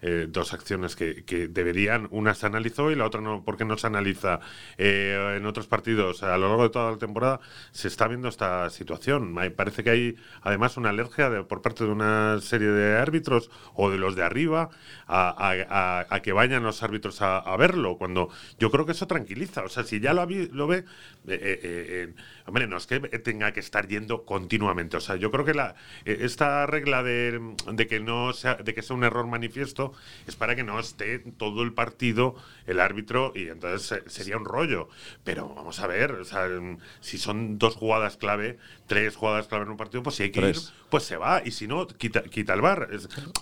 eh, 0.01 0.28
dos 0.30 0.54
acciones 0.54 0.95
que, 0.95 1.24
que 1.25 1.48
deberían, 1.48 2.07
una 2.12 2.34
se 2.34 2.45
analizó 2.45 2.92
y 2.92 2.95
la 2.95 3.06
otra 3.06 3.22
no, 3.22 3.44
porque 3.44 3.66
no 3.66 3.78
se 3.78 3.88
analiza. 3.88 4.39
Eh, 4.78 5.36
en 5.38 5.45
otros 5.45 5.68
partidos, 5.68 6.24
a 6.24 6.38
lo 6.38 6.48
largo 6.50 6.63
de 6.63 6.70
toda 6.70 6.91
la 6.91 6.98
temporada, 6.98 7.39
se 7.72 7.88
está 7.88 8.08
viendo 8.08 8.27
esta 8.27 8.70
situación. 8.70 9.36
Hay- 9.38 9.50
Parece 9.50 9.84
que 9.84 9.89
hay 9.89 10.15
además 10.41 10.77
una 10.77 10.89
alergia 10.89 11.29
de- 11.29 11.44
por 11.44 11.62
parte 11.62 11.84
de 11.84 11.89
una 11.91 12.39
serie 12.41 12.67
de 12.67 12.98
árbitros 12.98 13.26
o 13.74 13.89
de 13.89 13.98
los 13.98 14.15
de 14.15 14.24
arriba 14.24 14.69
a, 15.07 16.19
que 16.24 16.34
vayan 16.34 16.63
los 16.63 16.84
árbitros 16.84 17.22
a, 17.22 17.55
verlo, 17.57 17.98
cuando 17.98 18.29
yo 18.60 18.72
creo 18.72 18.86
que 18.86 18.91
eso 18.91 19.07
tranquiliza. 19.07 19.63
O 19.63 19.69
sea, 19.69 19.84
si 19.84 20.00
ya 20.00 20.13
lo 20.13 20.27
ve, 20.27 20.77
eh, 20.77 20.84
eh, 21.27 21.60
eh, 21.63 22.13
hombre, 22.48 22.66
no 22.68 22.77
es 22.77 22.88
que 22.88 23.00
tenga 23.00 23.51
que 23.51 23.60
estar 23.60 23.88
yendo 23.88 24.25
continuamente. 24.25 24.98
O 24.98 25.01
sea, 25.01 25.16
yo 25.18 25.30
creo 25.32 25.46
que 25.46 25.54
la, 25.54 25.75
eh, 26.06 26.18
esta 26.22 26.66
regla 26.66 27.04
de, 27.04 27.39
de 27.72 27.88
que 27.88 28.00
no 28.00 28.34
sea, 28.34 28.56
de 28.56 28.74
que 28.74 28.82
sea 28.82 28.96
un 28.96 29.04
error 29.04 29.27
manifiesto 29.27 29.94
es 30.27 30.36
para 30.36 30.56
que 30.56 30.63
no 30.63 30.80
esté 30.80 31.20
todo 31.20 31.62
el 31.63 31.74
partido 31.74 32.36
el 32.66 32.80
árbitro 32.80 33.32
y 33.36 33.48
entonces 33.50 34.04
sería 34.08 34.38
un 34.38 34.46
rollo. 34.46 34.89
Pero 35.24 35.54
vamos 35.54 35.80
a 35.80 35.88
ver, 35.88 36.12
o 36.13 36.25
sea, 36.25 36.48
mm, 36.48 36.77
si 37.01 37.18
son 37.18 37.58
dos 37.60 37.75
jugadas 37.75 38.18
clave, 38.18 38.58
tres 38.88 39.16
jugadas 39.16 39.48
clave 39.48 39.66
en 39.66 39.72
un 39.72 39.77
partido, 39.77 40.01
pues 40.04 40.16
si 40.16 40.24
hay 40.24 40.32
que 40.32 40.42
Tres. 40.42 40.58
ir, 40.58 40.74
pues 40.89 41.04
se 41.04 41.18
va. 41.18 41.42
Y 41.46 41.51
si 41.51 41.68
no, 41.68 41.86
quita, 41.88 42.24
quita 42.24 42.54
el 42.54 42.62
bar. 42.62 42.89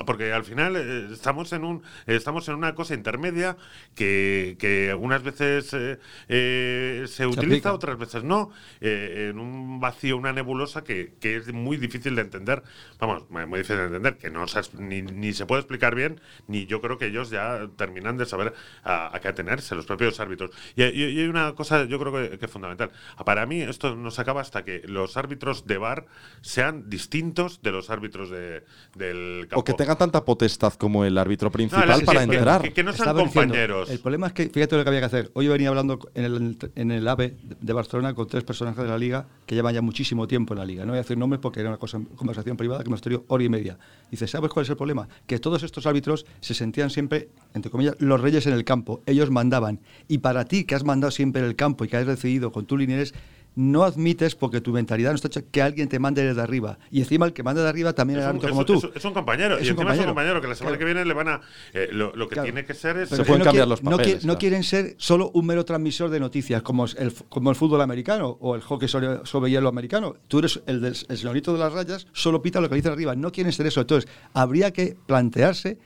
Porque 0.05 0.31
al 0.33 0.43
final 0.43 0.75
eh, 0.75 1.07
estamos 1.13 1.53
en 1.53 1.63
un 1.63 1.83
estamos 2.07 2.47
en 2.49 2.55
una 2.55 2.73
cosa 2.75 2.93
intermedia 2.95 3.57
que, 3.95 4.55
que 4.59 4.93
unas 4.93 5.21
veces 5.23 5.73
eh, 5.73 5.99
eh, 6.27 7.05
se 7.07 7.27
utiliza, 7.27 7.69
aplica. 7.69 7.73
otras 7.73 7.97
veces 7.97 8.23
no. 8.23 8.51
eh, 8.81 8.94
en 9.29 9.39
un 9.39 9.79
vacío, 9.79 10.17
una 10.17 10.33
nebulosa 10.33 10.83
que, 10.83 11.13
que 11.19 11.35
es 11.37 11.51
muy 11.53 11.77
difícil 11.77 12.15
de 12.15 12.21
entender. 12.21 12.63
Vamos, 12.99 13.29
muy 13.29 13.45
difícil 13.59 13.77
de 13.77 13.85
entender, 13.85 14.17
que 14.17 14.29
no 14.29 14.47
se, 14.47 14.59
has- 14.59 14.73
ni, 14.73 15.01
ni 15.01 15.33
se 15.33 15.45
puede 15.45 15.61
explicar 15.61 15.95
bien, 15.95 16.19
ni 16.47 16.65
yo 16.65 16.81
creo 16.81 16.97
que 16.97 17.07
ellos 17.07 17.29
ya 17.29 17.67
terminan 17.77 18.17
de 18.17 18.25
saber 18.25 18.53
a, 18.83 19.15
a 19.15 19.19
qué 19.19 19.27
atenerse, 19.27 19.75
los 19.75 19.85
propios 19.85 20.19
árbitros. 20.19 20.51
Y, 20.75 20.83
y- 20.83 21.03
y 21.05 21.19
hay 21.21 21.27
una 21.27 21.53
cosa, 21.53 21.85
yo 21.85 21.99
creo 21.99 22.13
que, 22.13 22.37
que 22.37 22.45
es 22.45 22.51
fundamental. 22.51 22.91
Para 23.25 23.45
mí, 23.45 23.61
esto 23.61 23.95
no 23.95 24.11
se 24.11 24.21
acaba 24.21 24.41
hasta 24.41 24.63
que 24.63 24.81
los 24.85 25.17
árbitros 25.17 25.65
de 25.67 25.77
bar 25.77 26.05
sean 26.41 26.89
distintos 26.89 27.61
de 27.61 27.71
los 27.71 27.89
árbitros 27.89 28.29
de, 28.29 28.63
del 28.95 29.47
campo 29.49 29.59
o 29.59 29.63
que 29.63 29.73
tenga 29.73 29.95
tanta 29.95 30.23
potestad 30.25 30.73
como 30.73 31.05
el 31.05 31.17
árbitro 31.17 31.47
No, 31.47 31.51
principal 31.51 32.01
para 32.05 32.21
que- 32.21 32.29
que- 32.29 32.35
entrar. 32.35 32.61
Que, 32.61 32.73
que 32.73 32.83
no 32.83 32.93
sean 32.93 33.15
diciendo, 33.15 33.31
compañeros. 33.41 33.89
El 33.89 33.99
problema 33.99 34.27
es 34.27 34.33
que, 34.33 34.49
fíjate 34.49 34.77
lo 34.77 34.83
que 34.83 34.89
había 34.89 34.99
que 35.01 35.05
hacer. 35.05 35.31
Hoy 35.33 35.47
venía 35.47 35.69
hablando 35.69 35.99
en 36.13 36.23
el, 36.23 36.57
en 36.75 36.91
el 36.91 37.07
AVE 37.07 37.35
de 37.61 37.73
Barcelona 37.73 38.13
con 38.13 38.27
tres 38.27 38.43
personajes 38.43 38.84
de 38.85 38.91
la 38.91 38.97
Liga 38.97 39.27
que 39.45 39.55
llevan 39.55 39.73
ya 39.73 39.81
muchísimo 39.81 40.27
tiempo 40.27 40.53
en 40.53 40.59
la 40.59 40.65
Liga. 40.65 40.85
No 40.85 40.91
voy 40.91 40.97
a 40.97 41.01
decir 41.01 41.17
nombres 41.17 41.39
porque 41.39 41.59
era 41.59 41.69
una 41.69 41.77
cosa, 41.77 41.99
conversación 42.15 42.57
privada 42.57 42.83
que 42.83 42.89
me 42.89 42.95
estudió 42.95 43.25
hora 43.27 43.43
y 43.43 43.49
media. 43.49 43.77
Dice, 44.09 44.27
¿sabes 44.27 44.49
cuál 44.51 44.63
es 44.63 44.69
el 44.69 44.77
problema? 44.77 45.07
Que 45.27 45.39
todos 45.39 45.63
estos 45.63 45.85
árbitros 45.85 46.25
se 46.39 46.53
sentían 46.53 46.89
siempre, 46.89 47.29
entre 47.53 47.71
comillas, 47.71 47.95
los 47.99 48.19
reyes 48.19 48.47
en 48.47 48.53
el 48.53 48.63
campo. 48.63 49.01
Ellos 49.05 49.29
mandaban. 49.29 49.79
Y 50.07 50.19
para 50.19 50.45
ti, 50.45 50.63
que 50.63 50.75
has 50.75 50.83
mandado 50.83 51.11
siempre 51.11 51.41
en 51.41 51.47
el 51.47 51.55
campo 51.55 51.85
y 51.85 51.87
que 51.87 51.97
has 51.97 52.07
decidido 52.07 52.51
con 52.51 52.65
tu 52.65 52.77
lineales, 52.77 53.13
no 53.55 53.83
admites 53.83 54.35
porque 54.35 54.59
tu 54.61 54.71
mentalidad 54.73 55.11
no 55.11 55.15
está 55.15 55.27
hecha 55.29 55.41
que 55.41 55.61
alguien 55.61 55.87
te 55.87 55.97
mande 55.97 56.23
desde 56.25 56.41
arriba. 56.41 56.77
Y 56.91 56.99
encima 56.99 57.25
el 57.25 57.33
que 57.33 57.41
manda 57.41 57.63
de 57.63 57.69
arriba 57.69 57.93
también 57.93 58.19
es 58.19 58.25
un, 58.25 58.29
árbitro 58.29 58.49
es 58.49 58.51
como 58.53 58.65
tú. 58.65 58.91
es 58.93 59.05
un- 59.05 59.13
compañero. 59.13 59.57
Es 59.57 59.65
y 59.67 59.71
un 59.71 59.77
encima 59.77 59.93
es 59.93 59.99
un 59.99 60.05
compañero. 60.05 60.07
compañero 60.09 60.41
que 60.41 60.47
la 60.49 60.55
semana 60.55 60.77
Claro. 60.77 60.79
que 60.79 60.85
viene 60.93 61.05
le 61.05 61.13
van 61.13 61.27
a. 61.29 61.41
eh, 61.73 61.87
lo, 61.91 62.13
lo 62.15 62.27
que 62.27 62.33
Claro. 62.33 62.45
tiene 62.45 62.65
que 62.65 62.73
ser 62.73 62.97
es. 62.97 63.09
Se 63.09 63.17
pueden 63.23 63.39
no 63.39 63.45
cambiar 63.45 63.51
quiere- 63.53 63.69
los 63.69 63.83
no 63.83 63.91
papeles, 63.91 64.25
no 64.25 64.37
quieren 64.37 64.63
ser 64.63 64.95
solo 64.97 65.31
un 65.33 65.45
mero 65.45 65.63
transmisor 65.63 66.09
de 66.09 66.19
noticias, 66.19 66.61
como 66.63 66.85
el, 66.85 67.13
como 67.29 67.49
el 67.49 67.55
fútbol 67.55 67.81
americano 67.81 68.37
o 68.41 68.55
el 68.55 68.61
hockey 68.61 68.89
sobre, 68.89 69.25
sobre 69.25 69.49
hielo 69.51 69.69
americano. 69.69 70.15
Tú 70.27 70.39
eres 70.39 70.61
el, 70.65 70.83
el 70.83 70.95
señorito 70.95 71.53
de 71.53 71.59
las 71.59 71.71
rayas, 71.71 72.07
solo 72.13 72.41
pita 72.41 72.59
lo 72.59 72.67
que 72.69 72.75
dice 72.75 72.89
arriba. 72.89 73.15
No 73.15 73.31
quieren 73.31 73.53
ser 73.53 73.67
eso. 73.67 73.79
Entonces, 73.81 74.09
habría 74.33 74.71
que 74.71 74.97
plantearse, 75.05 75.77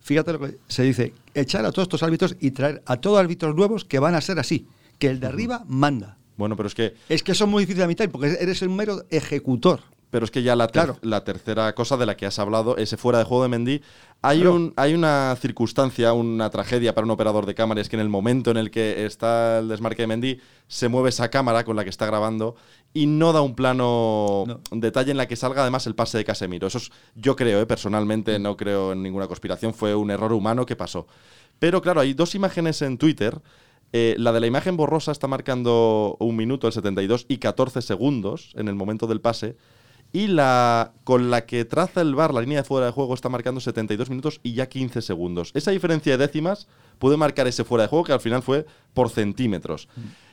fíjate 0.00 0.32
lo 0.32 0.38
que 0.38 0.58
se 0.68 0.84
dice, 0.84 1.12
echar 1.34 1.64
a 1.66 1.72
todos 1.72 1.86
estos 1.86 2.02
árbitros 2.04 2.36
y 2.38 2.52
traer 2.52 2.82
a 2.86 2.98
todos 2.98 3.18
árbitros 3.18 3.56
nuevos 3.56 3.84
que 3.84 3.98
van 3.98 4.14
a 4.14 4.20
ser 4.20 4.38
así. 4.38 4.68
Que 4.98 5.08
el 5.08 5.18
de 5.20 5.26
arriba 5.26 5.64
manda. 5.66 6.18
Bueno, 6.36 6.56
pero 6.56 6.66
es 6.66 6.74
que 6.74 6.94
Es 7.08 7.22
que 7.22 7.32
eso 7.32 7.44
es 7.44 7.50
muy 7.50 7.62
difícil 7.62 7.78
de 7.78 7.84
admitir 7.84 8.10
porque 8.10 8.36
eres 8.40 8.60
un 8.62 8.76
mero 8.76 9.02
ejecutor. 9.10 9.80
Pero 10.08 10.24
es 10.24 10.30
que 10.30 10.42
ya 10.44 10.54
la, 10.54 10.68
ter- 10.68 10.84
Claro. 10.84 10.98
la 11.02 11.24
tercera 11.24 11.74
cosa 11.74 11.96
de 11.96 12.06
la 12.06 12.16
que 12.16 12.26
has 12.26 12.38
hablado, 12.38 12.76
ese 12.76 12.96
fuera 12.96 13.18
de 13.18 13.24
juego 13.24 13.42
de 13.42 13.48
Mendy, 13.48 13.82
hay, 14.22 14.46
un, 14.46 14.72
hay 14.76 14.94
una 14.94 15.36
circunstancia, 15.40 16.12
una 16.12 16.48
tragedia 16.48 16.94
para 16.94 17.04
un 17.04 17.10
operador 17.10 17.44
de 17.44 17.54
cámara, 17.56 17.80
es 17.80 17.88
que 17.88 17.96
en 17.96 18.00
el 18.00 18.08
momento 18.08 18.52
en 18.52 18.56
el 18.56 18.70
que 18.70 19.04
está 19.04 19.58
el 19.58 19.68
desmarque 19.68 20.02
de 20.02 20.06
Mendy, 20.06 20.40
se 20.68 20.88
mueve 20.88 21.08
esa 21.08 21.28
cámara 21.28 21.64
con 21.64 21.74
la 21.74 21.82
que 21.82 21.90
está 21.90 22.06
grabando 22.06 22.54
y 22.94 23.06
no 23.06 23.32
da 23.32 23.40
un 23.40 23.56
plano 23.56 24.44
No. 24.46 24.60
detalle 24.70 25.10
en 25.10 25.16
la 25.16 25.26
que 25.26 25.34
salga 25.36 25.62
además 25.62 25.86
el 25.88 25.96
pase 25.96 26.18
de 26.18 26.24
Casemiro. 26.24 26.68
Eso 26.68 26.78
es, 26.78 26.90
yo 27.16 27.34
creo, 27.34 27.60
eh, 27.60 27.66
personalmente, 27.66 28.38
no 28.38 28.56
creo 28.56 28.92
en 28.92 29.02
ninguna 29.02 29.26
conspiración, 29.26 29.74
fue 29.74 29.94
un 29.96 30.12
error 30.12 30.32
humano 30.32 30.66
que 30.66 30.76
pasó. 30.76 31.08
Pero 31.58 31.82
claro, 31.82 32.00
hay 32.00 32.14
dos 32.14 32.34
imágenes 32.36 32.80
en 32.82 32.96
Twitter. 32.96 33.40
Eh, 33.92 34.14
la 34.18 34.32
de 34.32 34.40
la 34.40 34.46
imagen 34.46 34.76
borrosa 34.76 35.12
está 35.12 35.28
marcando 35.28 36.16
un 36.18 36.36
minuto, 36.36 36.66
el 36.66 36.72
72, 36.72 37.26
y 37.28 37.38
14 37.38 37.82
segundos 37.82 38.52
en 38.56 38.68
el 38.68 38.74
momento 38.74 39.06
del 39.06 39.20
pase. 39.20 39.56
Y 40.12 40.28
la 40.28 40.92
con 41.04 41.30
la 41.30 41.46
que 41.46 41.64
traza 41.64 42.00
el 42.00 42.14
bar 42.14 42.32
la 42.32 42.40
línea 42.40 42.58
de 42.58 42.64
fuera 42.64 42.86
de 42.86 42.92
juego 42.92 43.12
está 43.14 43.28
marcando 43.28 43.60
72 43.60 44.08
minutos 44.08 44.40
y 44.42 44.54
ya 44.54 44.68
15 44.68 45.02
segundos. 45.02 45.50
Esa 45.54 45.72
diferencia 45.72 46.16
de 46.16 46.26
décimas 46.26 46.68
puede 46.98 47.16
marcar 47.16 47.46
ese 47.46 47.64
fuera 47.64 47.82
de 47.82 47.88
juego 47.88 48.04
que 48.04 48.12
al 48.12 48.20
final 48.20 48.42
fue 48.42 48.66
por 48.94 49.10
centímetros. 49.10 49.88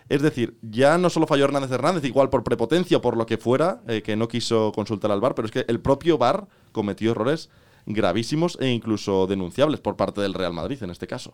Es 0.10 0.22
decir, 0.22 0.58
ya 0.62 0.98
no 0.98 1.10
solo 1.10 1.28
falló 1.28 1.46
Hernández 1.46 1.72
Hernández, 1.72 2.06
igual 2.06 2.30
por 2.30 2.44
prepotencia 2.44 2.98
o 2.98 3.02
por 3.02 3.18
lo 3.18 3.26
que 3.26 3.38
fuera, 3.38 3.82
eh, 3.88 4.02
que 4.02 4.16
no 4.16 4.28
quiso 4.28 4.72
consultar 4.74 5.12
al 5.12 5.22
bar, 5.22 5.34
pero 5.34 5.48
es 5.48 5.52
que 5.52 5.66
el 5.68 5.80
propio 5.80 6.18
bar 6.18 6.48
cometió 6.72 7.12
errores 7.12 7.50
gravísimos 7.86 8.58
e 8.62 8.70
incluso 8.70 9.28
denunciables 9.28 9.80
por 9.80 9.96
parte 9.96 10.22
del 10.22 10.34
Real 10.34 10.54
Madrid 10.54 10.82
en 10.84 10.90
este 10.90 11.08
caso. 11.08 11.34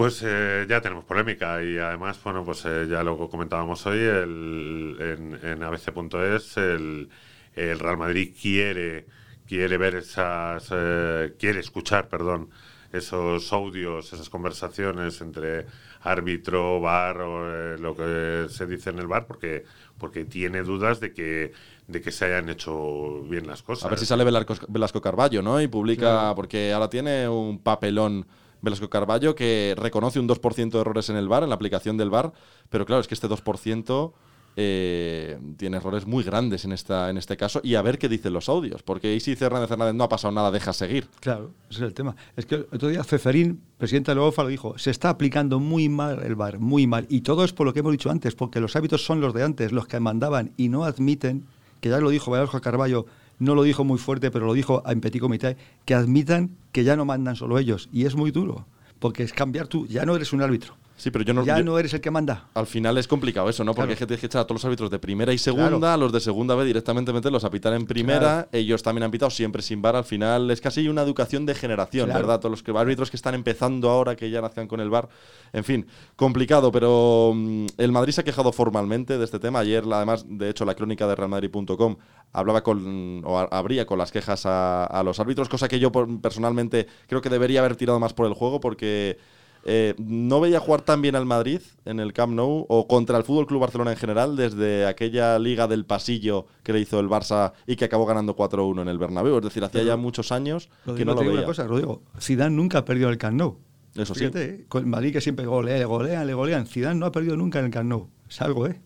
Pues 0.00 0.22
eh, 0.24 0.64
ya 0.66 0.80
tenemos 0.80 1.04
polémica 1.04 1.62
y 1.62 1.76
además, 1.76 2.18
bueno, 2.24 2.42
pues 2.42 2.64
eh, 2.64 2.86
ya 2.88 3.02
lo 3.02 3.28
comentábamos 3.28 3.84
hoy 3.86 3.98
el- 3.98 4.96
en, 4.98 5.38
en 5.46 5.62
abc.es, 5.62 6.56
el, 6.56 7.10
el 7.54 7.78
Real 7.78 7.98
Madrid 7.98 8.34
quiere, 8.40 9.04
quiere 9.46 9.76
ver 9.76 9.96
esas, 9.96 10.68
eh, 10.72 11.34
quiere 11.38 11.60
escuchar, 11.60 12.08
perdón, 12.08 12.48
esos 12.92 13.52
audios, 13.52 14.10
esas 14.14 14.30
conversaciones 14.30 15.20
entre 15.20 15.66
árbitro, 16.00 16.80
bar 16.80 17.20
o 17.20 17.74
eh, 17.74 17.78
lo 17.78 17.94
que 17.94 18.46
se 18.48 18.66
dice 18.66 18.88
en 18.90 19.00
el 19.00 19.06
bar, 19.06 19.26
porque, 19.26 19.64
porque 19.98 20.24
tiene 20.24 20.62
dudas 20.62 20.98
de 21.00 21.12
que, 21.12 21.52
de 21.88 22.00
que 22.00 22.10
se 22.10 22.24
hayan 22.24 22.48
hecho 22.48 23.22
bien 23.24 23.46
las 23.46 23.62
cosas. 23.62 23.84
A 23.84 23.88
ver 23.90 23.98
si 23.98 24.06
sale 24.06 24.24
Velasco, 24.24 24.54
Velasco 24.68 25.02
Carballo, 25.02 25.42
¿no? 25.42 25.60
Y 25.60 25.68
publica, 25.68 26.32
porque 26.34 26.72
ahora 26.72 26.88
tiene 26.88 27.28
un 27.28 27.58
papelón 27.58 28.26
Velasco 28.62 28.88
Carballo 28.90 29.34
que 29.34 29.74
reconoce 29.76 30.20
un 30.20 30.28
2% 30.28 30.70
de 30.70 30.80
errores 30.80 31.08
en 31.10 31.16
el 31.16 31.28
bar, 31.28 31.42
en 31.42 31.48
la 31.48 31.54
aplicación 31.54 31.96
del 31.96 32.10
bar, 32.10 32.32
pero 32.68 32.86
claro, 32.86 33.00
es 33.00 33.08
que 33.08 33.14
este 33.14 33.28
2% 33.28 34.12
eh, 34.56 35.38
tiene 35.56 35.76
errores 35.76 36.06
muy 36.06 36.24
grandes 36.24 36.64
en, 36.64 36.72
esta, 36.72 37.08
en 37.08 37.16
este 37.16 37.36
caso, 37.36 37.60
y 37.62 37.76
a 37.76 37.82
ver 37.82 37.98
qué 37.98 38.08
dicen 38.08 38.32
los 38.32 38.48
audios, 38.48 38.82
porque 38.82 39.08
ahí 39.08 39.20
si 39.20 39.32
Hernández 39.32 39.70
Hernández 39.70 39.94
no 39.94 40.04
ha 40.04 40.08
pasado 40.08 40.32
nada, 40.32 40.50
deja 40.50 40.72
seguir. 40.72 41.08
Claro, 41.20 41.52
ese 41.70 41.80
es 41.80 41.86
el 41.86 41.94
tema. 41.94 42.16
Es 42.36 42.46
que 42.46 42.56
el 42.56 42.66
otro 42.72 42.88
día 42.88 43.04
Ceferín, 43.04 43.62
presidente 43.78 44.10
de 44.10 44.16
la 44.16 44.22
UEFA, 44.22 44.42
lo 44.42 44.48
dijo, 44.48 44.76
se 44.76 44.90
está 44.90 45.08
aplicando 45.08 45.60
muy 45.60 45.88
mal 45.88 46.22
el 46.24 46.34
VAR, 46.34 46.58
muy 46.58 46.86
mal. 46.86 47.06
Y 47.08 47.20
todo 47.20 47.44
es 47.44 47.52
por 47.52 47.66
lo 47.66 47.72
que 47.72 47.80
hemos 47.80 47.92
dicho 47.92 48.10
antes, 48.10 48.34
porque 48.34 48.60
los 48.60 48.74
hábitos 48.76 49.04
son 49.04 49.20
los 49.20 49.32
de 49.34 49.44
antes, 49.44 49.72
los 49.72 49.86
que 49.86 50.00
mandaban 50.00 50.52
y 50.56 50.68
no 50.68 50.84
admiten, 50.84 51.46
que 51.80 51.88
ya 51.88 51.98
lo 51.98 52.10
dijo 52.10 52.30
Velasco 52.30 52.60
Carballo, 52.60 53.06
no 53.40 53.56
lo 53.56 53.64
dijo 53.64 53.82
muy 53.82 53.98
fuerte, 53.98 54.30
pero 54.30 54.46
lo 54.46 54.52
dijo 54.52 54.84
en 54.86 55.00
petit 55.00 55.20
comité, 55.20 55.56
que 55.84 55.94
admitan 55.94 56.56
que 56.70 56.84
ya 56.84 56.94
no 56.94 57.04
mandan 57.04 57.34
solo 57.34 57.58
ellos. 57.58 57.88
Y 57.92 58.04
es 58.04 58.14
muy 58.14 58.30
duro, 58.30 58.66
porque 59.00 59.24
es 59.24 59.32
cambiar 59.32 59.66
tú, 59.66 59.86
ya 59.88 60.04
no 60.04 60.14
eres 60.14 60.32
un 60.32 60.42
árbitro, 60.42 60.76
Sí, 61.00 61.10
pero 61.10 61.24
yo 61.24 61.32
no... 61.32 61.42
ya 61.46 61.56
yo- 61.56 61.64
no 61.64 61.78
eres 61.78 61.94
el 61.94 62.02
que 62.02 62.10
manda. 62.10 62.50
Al 62.52 62.66
final 62.66 62.98
es 62.98 63.08
complicado 63.08 63.48
eso, 63.48 63.64
¿no? 63.64 63.72
Porque 63.72 63.86
Claro. 63.88 63.92
es 63.94 63.98
que 64.00 64.06
tienes 64.06 64.20
que 64.20 64.26
echar 64.26 64.42
a 64.42 64.44
todos 64.44 64.56
los 64.60 64.64
árbitros 64.66 64.90
de 64.90 64.98
primera 64.98 65.32
y 65.32 65.38
segunda, 65.38 65.68
Claro. 65.70 65.86
a 65.94 65.96
los 65.96 66.12
de 66.12 66.20
segunda 66.20 66.54
vez 66.54 66.66
directamente 66.66 67.10
meterlos 67.12 67.42
a 67.44 67.50
pitar 67.50 67.72
en 67.72 67.86
primera. 67.86 68.18
Claro. 68.20 68.48
Ellos 68.52 68.82
también 68.82 69.04
han 69.04 69.10
pitado 69.10 69.30
siempre 69.30 69.62
sin 69.62 69.80
bar. 69.80 69.96
Al 69.96 70.04
final 70.04 70.50
es 70.50 70.60
casi 70.60 70.86
una 70.88 71.00
educación 71.00 71.46
de 71.46 71.54
generación. 71.54 72.08
¿verdad? 72.10 72.38
Todos 72.38 72.50
los 72.50 72.62
que, 72.62 72.70
árbitros 72.76 73.10
que 73.10 73.16
están 73.16 73.34
empezando 73.34 73.88
ahora, 73.88 74.14
que 74.14 74.28
ya 74.30 74.42
nacían 74.42 74.68
con 74.68 74.80
el 74.80 74.90
bar. 74.90 75.08
En 75.54 75.64
fin, 75.64 75.86
complicado, 76.16 76.70
pero 76.70 77.32
mm, 77.34 77.66
el 77.78 77.92
Madrid 77.92 78.12
se 78.12 78.20
ha 78.20 78.24
quejado 78.24 78.52
formalmente 78.52 79.16
de 79.16 79.24
este 79.24 79.38
tema. 79.38 79.60
Ayer, 79.60 79.86
la- 79.86 79.96
además, 79.96 80.24
de 80.28 80.50
hecho, 80.50 80.66
la 80.66 80.74
crónica 80.74 81.06
de 81.06 81.14
realmadrid.com 81.14 81.96
hablaba 82.32 82.62
con, 82.62 83.22
o 83.24 83.38
abría 83.38 83.86
con 83.86 83.98
las 83.98 84.12
quejas 84.12 84.44
a, 84.44 84.84
a 84.84 85.02
los 85.02 85.18
árbitros, 85.18 85.48
cosa 85.48 85.66
que 85.66 85.80
yo 85.80 85.90
personalmente 86.20 86.86
creo 87.08 87.20
que 87.22 87.30
debería 87.30 87.60
haber 87.60 87.74
tirado 87.76 87.98
más 87.98 88.12
por 88.12 88.26
el 88.26 88.34
juego 88.34 88.60
porque 88.60 89.18
eh, 89.64 89.94
no 89.98 90.40
veía 90.40 90.60
jugar 90.60 90.82
tan 90.82 91.02
bien 91.02 91.16
al 91.16 91.26
Madrid 91.26 91.60
en 91.84 92.00
el 92.00 92.12
Camp 92.12 92.32
Nou 92.32 92.64
o 92.68 92.88
contra 92.88 93.18
el 93.18 93.24
Fútbol 93.24 93.46
Club 93.46 93.60
Barcelona 93.60 93.92
en 93.92 93.96
general 93.98 94.36
desde 94.36 94.86
aquella 94.86 95.38
liga 95.38 95.68
del 95.68 95.84
pasillo 95.84 96.46
que 96.62 96.72
le 96.72 96.80
hizo 96.80 96.98
el 96.98 97.08
Barça 97.08 97.52
y 97.66 97.76
que 97.76 97.84
acabó 97.84 98.06
ganando 98.06 98.36
4-1 98.36 98.82
en 98.82 98.88
el 98.88 98.98
Bernabéu. 98.98 99.36
Es 99.38 99.44
decir, 99.44 99.62
hacía 99.64 99.82
ya 99.82 99.96
muchos 99.96 100.32
años 100.32 100.70
que 100.96 101.04
no 101.04 101.14
lo 101.14 101.20
digo 101.20 101.32
veía. 101.32 101.40
una 101.40 101.46
cosa, 101.46 101.66
Rodrigo, 101.66 102.02
Zidane 102.18 102.54
nunca 102.56 102.78
ha 102.78 102.84
perdido 102.84 103.08
en 103.08 103.12
el 103.12 103.18
Camp 103.18 103.36
Nou. 103.36 103.58
Eso 103.94 104.14
sí. 104.14 104.24
¿eh? 104.32 104.64
con 104.68 104.84
el 104.84 104.88
Madrid 104.88 105.12
que 105.12 105.20
siempre 105.20 105.46
golea, 105.46 105.76
le 105.76 105.84
golean, 105.84 106.26
le 106.26 106.34
golean. 106.34 106.66
Zidane 106.66 106.98
no 106.98 107.06
ha 107.06 107.12
perdido 107.12 107.36
nunca 107.36 107.58
en 107.58 107.66
el 107.66 107.70
Camp 107.70 107.88
Nou. 107.88 108.08
Es 108.28 108.40
algo, 108.40 108.66
¿eh? 108.66 108.80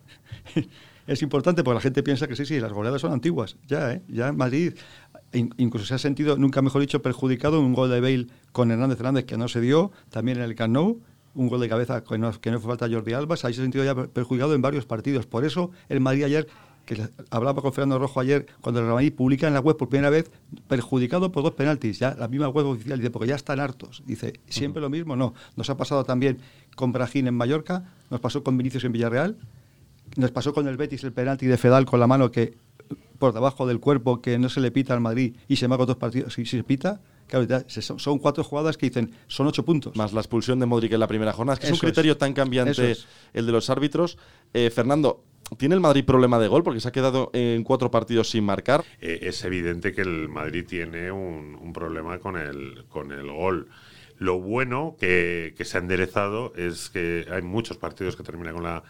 es 1.07 1.23
importante 1.23 1.63
porque 1.63 1.75
la 1.75 1.81
gente 1.81 2.03
piensa 2.03 2.27
que 2.27 2.37
sí, 2.37 2.47
sí, 2.47 2.59
las 2.59 2.73
goleadas 2.73 3.01
son 3.01 3.13
antiguas. 3.13 3.57
Ya, 3.67 3.93
¿eh? 3.93 4.03
Ya 4.09 4.29
en 4.29 4.37
Madrid 4.37 4.75
incluso 5.39 5.87
se 5.87 5.95
ha 5.95 5.99
sentido, 5.99 6.37
nunca 6.37 6.63
mejor 6.63 6.81
dicho, 6.81 7.03
perjudicado 7.03 7.59
en 7.59 7.65
un 7.65 7.75
gol 7.75 7.91
de 7.91 8.01
Bale 8.01 8.27
con 8.53 8.71
Hernández 8.71 8.99
Hernández 8.99 9.25
que 9.25 9.37
no 9.37 9.49
se 9.49 9.61
dio, 9.61 9.91
también 10.11 10.39
en 10.39 10.45
el 10.45 10.55
Camp 10.55 10.73
Nou, 10.75 11.01
un 11.35 11.49
gol 11.49 11.61
de 11.61 11.69
cabeza 11.69 12.05
que 12.05 12.17
no, 12.19 12.31
que 12.41 12.51
no 12.51 12.61
fue 12.61 12.69
falta 12.71 12.87
a 12.87 12.89
Jordi 12.89 13.13
Alba, 13.13 13.37
se 13.37 13.49
ha 13.49 13.53
sentido 13.53 13.85
ya 13.85 13.95
per- 13.95 14.09
perjudicado 14.09 14.55
en 14.55 14.63
varios 14.63 14.87
partidos. 14.87 15.27
Por 15.27 15.45
eso 15.45 15.71
el 15.89 16.01
Madrid 16.01 16.23
ayer, 16.25 16.47
que 16.87 17.09
hablaba 17.31 17.61
con 17.63 17.73
Fernando 17.73 17.99
Rojo 17.99 18.21
ayer, 18.21 18.47
cuando 18.61 18.81
el 18.81 18.87
Real 18.87 19.13
publica 19.13 19.49
en 19.49 19.55
la 19.55 19.61
web 19.61 19.77
por 19.77 19.89
primera 19.89 20.11
vez, 20.11 20.31
perjudicado 20.69 21.33
por 21.33 21.43
dos 21.43 21.55
penaltis, 21.55 21.99
ya 21.99 22.15
la 22.15 22.29
misma 22.29 22.49
web 22.49 22.67
oficial, 22.67 22.99
dice, 22.99 23.11
porque 23.11 23.29
ya 23.29 23.35
están 23.35 23.59
hartos. 23.59 24.03
Dice, 24.07 24.35
siempre 24.49 24.81
lo 24.81 24.91
mismo, 24.91 25.17
no. 25.17 25.35
Nos 25.57 25.69
ha 25.71 25.77
pasado 25.77 26.05
también 26.05 26.39
con 26.77 26.93
Brajín 26.93 27.27
en 27.27 27.35
Mallorca, 27.35 27.91
nos 28.11 28.21
pasó 28.21 28.45
con 28.45 28.57
Vinicius 28.57 28.85
en 28.85 28.93
Villarreal, 28.93 29.37
nos 30.17 30.31
pasó 30.31 30.53
con 30.53 30.69
el 30.69 30.77
Betis 30.77 31.03
el 31.03 31.13
penalti 31.13 31.47
de 31.47 31.57
Fedal 31.57 31.87
con 31.87 31.99
la 31.99 32.07
mano 32.07 32.31
que 32.31 32.55
por 33.25 33.33
debajo 33.33 33.67
del 33.67 33.81
cuerpo 33.81 34.21
que 34.21 34.39
no 34.39 34.51
se 34.51 34.61
le 34.61 34.71
pita 34.71 34.93
al 34.93 35.01
Madrid 35.01 35.35
y 35.49 35.57
se 35.57 35.67
marca 35.67 35.87
dos 35.87 35.97
partidos 35.97 36.39
y 36.39 36.45
se 36.45 36.63
pita. 36.63 37.01
Claro, 37.27 37.47
son, 37.69 37.99
son 37.99 38.19
cuatro 38.19 38.45
jugadas 38.45 38.77
que 38.77 38.87
dicen 38.87 39.13
son 39.29 39.47
ocho 39.47 39.65
puntos. 39.65 39.97
Más 39.97 40.13
la 40.13 40.21
expulsión 40.21 40.61
de 40.61 40.67
Modric 40.67 40.93
en 40.93 41.01
la 41.01 41.07
primera 41.07 41.33
jornada. 41.33 41.55
Es 41.55 41.61
que 41.61 41.67
es 41.67 41.71
un 41.73 41.77
Eso 41.77 41.87
es. 41.87 41.93
criterio 41.93 42.19
tan 42.19 42.35
cambiante 42.35 42.91
es. 42.91 43.07
el 43.33 43.47
de 43.47 43.53
los 43.53 43.71
árbitros. 43.71 44.19
Eh, 44.53 44.69
Fernando, 44.69 45.25
¿tiene 45.57 45.75
el 45.75 45.81
Madrid 45.81 46.05
problema 46.05 46.39
de 46.39 46.49
gol? 46.49 46.63
Porque 46.63 46.81
se 46.81 46.89
ha 46.89 46.93
quedado 46.93 47.31
en 47.33 47.65
cuatro 47.65 47.91
partidos 47.91 48.29
sin 48.29 48.45
marcar. 48.45 48.85
Eh, 49.01 49.21
es 49.23 49.43
evidente 49.43 49.95
que 49.95 50.03
el 50.03 50.29
Madrid 50.29 50.67
tiene 50.69 51.11
un, 51.11 51.55
un 51.55 51.73
problema 51.73 52.19
con 52.19 52.37
el, 52.37 52.85
con 52.91 53.11
el 53.11 53.31
gol. 53.31 53.69
Lo 54.19 54.39
bueno 54.39 54.95
que, 55.01 55.55
que 55.57 55.65
se 55.65 55.79
ha 55.79 55.81
enderezado 55.81 56.53
es 56.57 56.91
que 56.91 57.27
hay 57.33 57.41
muchos 57.43 57.79
partidos 57.79 58.17
que 58.17 58.23
terminan 58.23 58.55
con 58.55 58.63
la, 58.65 58.85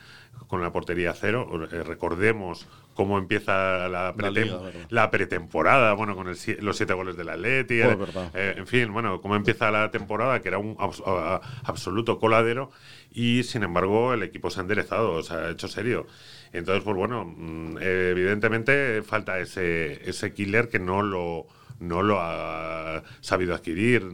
con 0.49 0.61
la 0.61 0.73
portería 0.73 1.13
cero. 1.15 1.49
Eh, 1.73 1.83
recordemos 1.83 2.67
cómo 2.95 3.19
empieza 3.19 3.89
la, 3.89 4.13
liga, 4.31 4.57
la 4.91 5.11
pretemporada, 5.11 5.95
bueno, 5.95 6.15
con 6.15 6.29
el 6.29 6.37
los 6.61 6.77
siete 6.77 6.93
goles 6.95 7.17
del 7.17 7.29
Atleti. 7.29 7.81
Oh, 7.83 7.99
eh, 8.35 8.55
en 8.57 8.67
fin, 8.67 8.93
bueno, 8.93 9.21
cómo 9.21 9.35
empieza 9.37 9.71
la 9.71 9.91
temporada, 9.91 10.41
que 10.41 10.49
era 10.49 10.59
un 10.59 10.77
abs- 10.77 11.03
a- 11.07 11.37
a- 11.37 11.41
absoluto 11.65 12.19
coladero, 12.19 12.71
y 13.11 13.43
sin 13.43 13.63
embargo 13.65 14.13
el 14.15 14.23
equipo 14.23 14.51
se 14.51 14.61
ha 14.61 14.63
enderezado, 14.63 15.23
se 15.23 15.35
ha 15.35 15.51
hecho 15.51 15.67
serio. 15.69 16.07
Entonces, 16.53 16.85
pues 16.85 16.97
bueno, 16.97 17.25
mm, 17.25 17.79
evidentemente 17.81 19.03
falta 19.03 19.39
ese, 19.41 20.09
ese 20.09 20.33
killer 20.33 20.69
que 20.69 20.79
no 20.79 21.03
lo, 21.03 21.47
no 21.81 22.03
lo 22.03 22.19
ha 22.21 23.03
sabido 23.21 23.55
adquirir. 23.55 24.05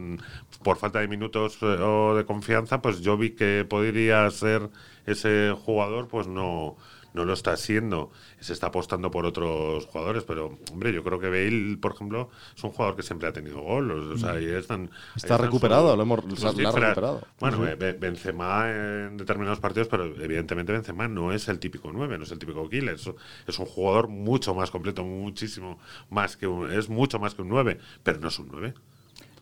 Por 0.63 0.77
falta 0.77 0.99
de 0.99 1.07
minutos 1.07 1.57
eh, 1.61 1.65
o 1.65 2.15
de 2.15 2.25
confianza, 2.25 2.81
pues 2.81 3.01
yo 3.01 3.17
vi 3.17 3.31
que 3.31 3.65
podría 3.67 4.29
ser 4.31 4.69
ese 5.05 5.53
jugador, 5.65 6.07
pues 6.07 6.27
no, 6.27 6.77
no 7.13 7.25
lo 7.25 7.33
está 7.33 7.53
haciendo. 7.53 8.11
Se 8.39 8.53
está 8.53 8.67
apostando 8.67 9.11
por 9.11 9.25
otros 9.25 9.85
jugadores, 9.85 10.23
pero, 10.23 10.57
hombre, 10.71 10.93
yo 10.93 11.03
creo 11.03 11.19
que 11.19 11.29
Bale, 11.29 11.77
por 11.77 11.93
ejemplo, 11.93 12.29
es 12.55 12.63
un 12.63 12.71
jugador 12.71 12.95
que 12.95 13.03
siempre 13.03 13.27
ha 13.27 13.33
tenido 13.33 13.61
gol. 13.61 13.91
O 13.91 14.17
sea, 14.17 14.31
ahí 14.33 14.45
están, 14.45 14.89
está 15.15 15.37
recuperado, 15.37 15.95
lo 15.95 16.03
hemos 16.03 16.23
recuperado. 16.23 17.21
Bueno, 17.39 17.59
Benzema 17.99 18.69
en 18.69 19.17
determinados 19.17 19.59
partidos, 19.59 19.87
pero 19.87 20.05
evidentemente 20.05 20.71
Benzema 20.71 21.07
no 21.07 21.31
es 21.33 21.47
el 21.47 21.59
típico 21.59 21.91
9, 21.91 22.17
no 22.17 22.23
es 22.23 22.31
el 22.31 22.39
típico 22.39 22.67
killer. 22.69 22.95
Es, 22.95 23.09
es 23.47 23.59
un 23.59 23.65
jugador 23.65 24.07
mucho 24.07 24.53
más 24.53 24.71
completo, 24.71 25.03
muchísimo 25.03 25.79
más 26.09 26.37
que 26.37 26.47
un, 26.47 26.71
es 26.71 26.89
mucho 26.89 27.19
más 27.19 27.35
que 27.35 27.41
un 27.41 27.49
9, 27.49 27.79
pero 28.03 28.19
no 28.19 28.29
es 28.29 28.39
un 28.39 28.49
9. 28.51 28.73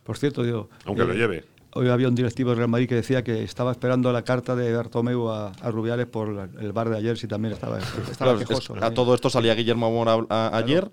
Por 0.03 0.17
cierto, 0.17 0.43
digo. 0.43 0.69
Aunque 0.85 1.05
lo 1.05 1.13
eh, 1.13 1.17
lleve. 1.17 1.45
Hoy 1.73 1.87
había 1.89 2.07
un 2.07 2.15
directivo 2.15 2.49
de 2.49 2.55
Real 2.55 2.69
Madrid 2.69 2.89
que 2.89 2.95
decía 2.95 3.23
que 3.23 3.43
estaba 3.43 3.71
esperando 3.71 4.11
la 4.11 4.23
carta 4.23 4.55
de 4.55 4.75
Bartomeu 4.75 5.29
a, 5.29 5.51
Rubiales 5.71 6.07
por 6.07 6.49
el 6.59 6.71
bar 6.71 6.89
de 6.89 6.97
ayer, 6.97 7.17
si 7.17 7.27
también 7.27 7.53
estaba, 7.53 7.79
estaba 7.79 8.37
quejoso. 8.39 8.75
a 8.81 8.91
todo 8.91 9.13
esto 9.13 9.29
salía 9.29 9.53
Guillermo 9.53 9.91
Mora 9.91 10.17
ayer. 10.57 10.89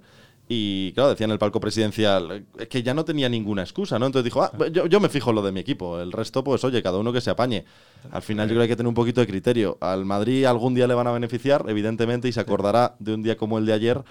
Y 0.49 0.93
claro, 0.93 1.11
decía 1.11 1.25
en 1.25 1.33
el 1.33 1.41
palco 1.41 1.59
presidencial 1.59 2.45
que 2.71 2.83
ya 2.85 2.95
no 2.95 3.05
tenía 3.05 3.29
ninguna 3.29 3.63
excusa, 3.63 3.99
¿no? 3.99 4.07
Entonces 4.07 4.25
dijo, 4.25 4.43
ah, 4.43 4.53
yo, 4.71 4.87
yo, 4.87 5.01
me 5.01 5.09
fijo 5.09 5.33
lo 5.33 5.43
de 5.43 5.51
mi 5.51 5.59
equipo, 5.59 6.01
el 6.01 6.13
resto, 6.13 6.45
pues 6.45 6.63
oye, 6.63 6.85
cada 6.85 6.99
uno 6.99 7.13
que 7.13 7.21
se 7.21 7.31
apañe. 7.31 7.65
Al 8.13 8.23
final 8.23 8.47
yo 8.47 8.51
creo 8.53 8.61
que 8.61 8.63
hay 8.63 8.69
que 8.69 8.77
tener 8.77 8.89
un 8.89 8.95
poquito 8.95 9.21
de 9.21 9.27
criterio. 9.27 9.77
Al 9.81 10.05
Madrid 10.05 10.45
algún 10.45 10.75
día 10.75 10.87
le 10.87 10.95
van 10.95 11.09
a 11.09 11.13
beneficiar, 11.13 11.65
evidentemente, 11.69 12.29
y 12.29 12.33
se 12.33 12.39
acordará 12.39 12.95
de 13.01 13.15
un 13.15 13.25
día 13.25 13.37
como 13.37 13.59
el 13.59 13.67
de 13.67 13.73
ayer. 13.73 14.05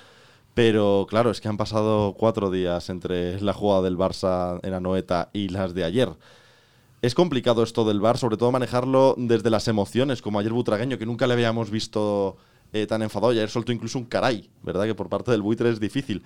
Pero 0.53 1.05
claro, 1.09 1.31
es 1.31 1.39
que 1.39 1.47
han 1.47 1.57
pasado 1.57 2.15
cuatro 2.17 2.51
días 2.51 2.89
entre 2.89 3.39
la 3.39 3.53
jugada 3.53 3.83
del 3.83 3.97
Barça 3.97 4.59
en 4.63 4.73
Anoeta 4.73 5.29
y 5.31 5.49
las 5.49 5.73
de 5.73 5.85
ayer. 5.85 6.09
Es 7.05 7.13
complicado 7.13 7.61
esto 7.61 7.85
del 7.85 7.99
bar, 7.99 8.17
sobre 8.17 8.35
todo 8.35 8.51
manejarlo 8.51 9.13
desde 9.15 9.51
las 9.51 9.67
emociones, 9.67 10.23
como 10.23 10.39
ayer 10.39 10.51
Butragueño, 10.51 10.97
que 10.97 11.05
nunca 11.05 11.27
le 11.27 11.33
habíamos 11.33 11.69
visto 11.69 12.35
eh, 12.73 12.87
tan 12.87 13.03
enfadado. 13.03 13.31
Y 13.31 13.37
ayer 13.37 13.49
soltó 13.51 13.71
incluso 13.71 13.99
un 13.99 14.05
caray, 14.05 14.49
¿verdad? 14.63 14.85
Que 14.85 14.95
por 14.95 15.07
parte 15.07 15.29
del 15.29 15.43
buitre 15.43 15.69
es 15.69 15.79
difícil. 15.79 16.23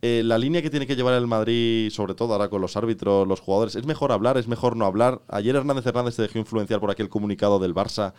Eh, 0.00 0.22
la 0.24 0.38
línea 0.38 0.62
que 0.62 0.70
tiene 0.70 0.86
que 0.86 0.96
llevar 0.96 1.12
el 1.12 1.26
Madrid, 1.26 1.90
sobre 1.90 2.14
todo 2.14 2.32
ahora 2.32 2.48
con 2.48 2.62
los 2.62 2.78
árbitros, 2.78 3.28
los 3.28 3.40
jugadores, 3.40 3.76
es 3.76 3.84
mejor 3.84 4.10
hablar, 4.10 4.38
es 4.38 4.48
mejor 4.48 4.74
no 4.74 4.86
hablar. 4.86 5.20
Ayer 5.28 5.54
Hernández 5.54 5.84
Hernández 5.84 6.14
se 6.14 6.22
dejó 6.22 6.38
influenciar 6.38 6.80
por 6.80 6.90
aquel 6.90 7.10
comunicado 7.10 7.58
del 7.58 7.74
Barça. 7.74 8.14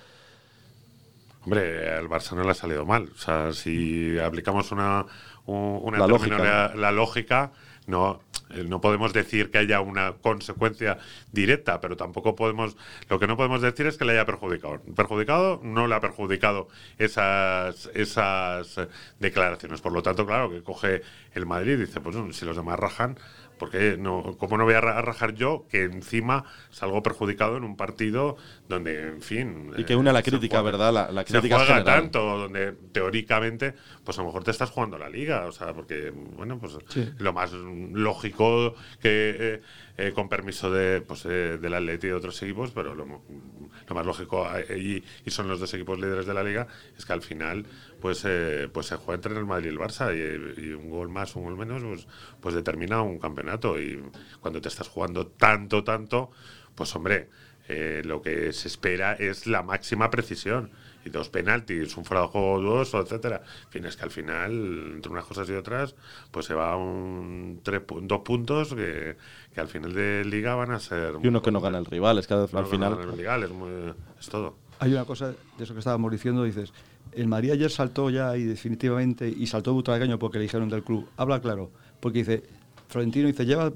Hombre, 1.44 1.96
al 1.98 2.10
Barça 2.10 2.36
no 2.36 2.44
le 2.44 2.52
ha 2.52 2.54
salido 2.54 2.86
mal. 2.86 3.10
O 3.12 3.18
sea, 3.18 3.54
si 3.54 4.20
aplicamos 4.20 4.72
una, 4.72 5.08
una 5.48 5.98
la 5.98 6.92
lógica 6.92 7.54
no 7.88 8.20
podemos 8.82 9.14
decir 9.14 9.52
que 9.52 9.58
haya 9.58 9.82
una 9.82 10.14
consecuencia 10.14 10.98
directa, 11.32 11.82
pero 11.82 11.98
tampoco 11.98 12.36
podemos. 12.36 12.76
Lo 13.10 13.20
que 13.20 13.28
no 13.28 13.38
podemos 13.38 13.62
decir 13.62 13.88
es 13.88 13.98
que 13.98 14.06
le 14.06 14.14
haya 14.14 14.26
perjudicado. 14.26 14.82
Perjudicado 14.96 15.60
no 15.64 15.88
le 15.88 15.96
ha 15.96 16.00
perjudicado 16.00 16.68
esas, 16.98 17.90
esas 17.94 18.80
declaraciones. 19.20 19.82
Por 19.82 19.94
lo 19.94 20.04
tanto, 20.04 20.26
claro, 20.26 20.50
que 20.50 20.64
coge 20.64 21.02
el 21.34 21.46
Madrid 21.46 21.74
y 21.74 21.78
dice: 21.78 22.02
Pues 22.02 22.16
si 22.36 22.46
los 22.46 22.56
demás 22.56 22.80
rajan, 22.80 23.18
porque 23.64 23.96
no, 23.98 24.36
¿cómo 24.38 24.58
no 24.58 24.66
voy 24.66 24.74
a 24.74 24.82
rajar 24.82 25.36
yo 25.36 25.68
que 25.70 25.84
encima 25.84 26.44
salgo 26.70 27.02
perjudicado 27.02 27.56
en 27.56 27.64
un 27.64 27.78
partido 27.78 28.36
donde, 28.68 29.08
en 29.08 29.22
fin. 29.22 29.72
Y 29.78 29.86
que 29.86 29.96
una 29.96 30.12
la 30.12 30.22
crítica, 30.22 30.62
¿verdad? 30.62 30.92
La, 30.92 31.24
crítica 31.24 31.60
se 31.60 31.66
juega 31.66 31.84
tanto, 31.86 32.40
donde 32.40 32.74
teóricamente, 32.92 33.74
pues 34.04 34.18
a 34.18 34.22
lo 34.22 34.28
mejor 34.28 34.44
te 34.44 34.52
estás 34.52 34.70
jugando 34.70 34.98
la 34.98 35.08
liga, 35.08 35.46
o 35.46 35.54
sea, 35.54 35.74
porque, 35.74 36.12
bueno, 36.12 36.60
pues 36.60 36.78
lo 37.20 37.32
más 37.32 37.54
lógico 37.54 38.76
que. 39.02 39.36
Eh, 39.40 39.62
eh, 39.96 40.12
con 40.12 40.28
permiso 40.28 40.72
de, 40.72 41.02
pues, 41.02 41.24
eh, 41.26 41.60
del 41.62 41.72
Atleti 41.76 42.08
y 42.08 42.10
de 42.10 42.16
otros 42.16 42.42
equipos, 42.42 42.72
pero 42.72 42.96
lo, 42.96 43.06
más 43.06 44.06
lógico, 44.08 44.48
y, 44.76 45.04
y, 45.24 45.30
son 45.30 45.48
los 45.48 45.60
dos 45.60 45.72
equipos 45.76 46.00
líderes 46.00 46.26
de 46.26 46.34
la 46.34 46.44
liga, 46.44 46.68
es 46.98 47.06
que 47.06 47.14
al 47.14 47.22
final 47.22 47.68
pues, 48.04 48.26
eh, 48.26 48.68
pues 48.74 48.88
se 48.88 48.98
juega 48.98 49.16
entre 49.16 49.40
el 49.40 49.46
Madrid 49.46 49.68
y 49.68 49.70
el 49.70 49.80
Barça 49.80 50.12
y, 50.14 50.74
un 50.74 50.90
gol 50.90 51.08
más, 51.08 51.38
un 51.38 51.46
gol 51.46 51.56
menos, 51.56 51.82
pues, 51.84 52.06
pues 52.42 52.54
determina 52.54 53.02
un 53.02 53.18
campeonato. 53.18 53.80
Y 53.80 54.04
cuando 54.42 54.60
te 54.60 54.68
estás 54.68 54.90
jugando 54.90 55.28
tanto, 55.28 55.86
tanto, 55.86 56.30
pues 56.76 56.94
hombre, 56.98 57.30
lo 58.04 58.22
que 58.22 58.52
se 58.52 58.68
espera 58.68 59.14
es 59.14 59.48
la 59.48 59.64
máxima 59.64 60.10
precisión 60.10 60.72
y 61.06 61.12
dos 61.12 61.30
penaltis, 61.30 61.96
un 61.96 62.04
fuera 62.04 62.24
de 62.24 62.28
juego 62.28 62.60
dos, 62.60 62.94
etcétera. 62.94 63.42
En 63.68 63.70
fin, 63.70 63.86
es 63.86 63.96
que 63.96 64.04
al 64.04 64.12
final, 64.12 64.52
entre 64.96 65.10
unas 65.10 65.24
cosas 65.24 65.50
y 65.50 65.54
otras, 65.54 65.96
pues 66.30 66.46
se 66.46 66.54
va 66.54 66.76
un 66.76 67.62
tres, 67.64 67.84
dos 67.88 68.20
puntos 68.20 68.76
que, 68.76 69.16
que 69.54 69.62
al 69.62 69.70
final 69.70 69.94
de 69.94 70.26
liga 70.26 70.56
van 70.56 70.72
a 70.72 70.80
ser... 70.82 71.16
Y 71.24 71.30
uno 71.30 71.42
que 71.42 71.52
no 71.52 71.62
gana 71.62 71.78
el 71.78 71.86
rival, 71.86 72.20
es 72.20 72.28
que 72.28 72.34
al, 72.34 72.66
final... 72.66 73.00
es, 73.00 74.20
es 74.20 74.30
todo. 74.30 74.58
Hay 74.80 74.92
una 74.92 75.06
cosa 75.06 75.30
de 75.30 75.64
eso 75.64 75.72
que 75.74 75.80
estábamos 75.80 76.12
diciendo, 76.12 76.44
dices, 76.44 76.74
el 77.16 77.28
Madrid 77.28 77.52
ayer 77.52 77.72
saltó 77.72 78.10
ya 78.10 78.36
y 78.38 78.44
definitivamente, 78.44 79.28
y 79.28 79.48
saltó 79.48 79.74
Butragueño 79.74 80.20
porque 80.20 80.38
le 80.38 80.44
dijeron 80.44 80.70
del 80.70 80.84
club, 80.84 81.08
habla 81.18 81.42
claro, 81.42 81.72
porque 82.00 82.20
dice, 82.20 82.44
Florentino 82.88 83.28
dice, 83.28 83.46
lleva 83.46 83.72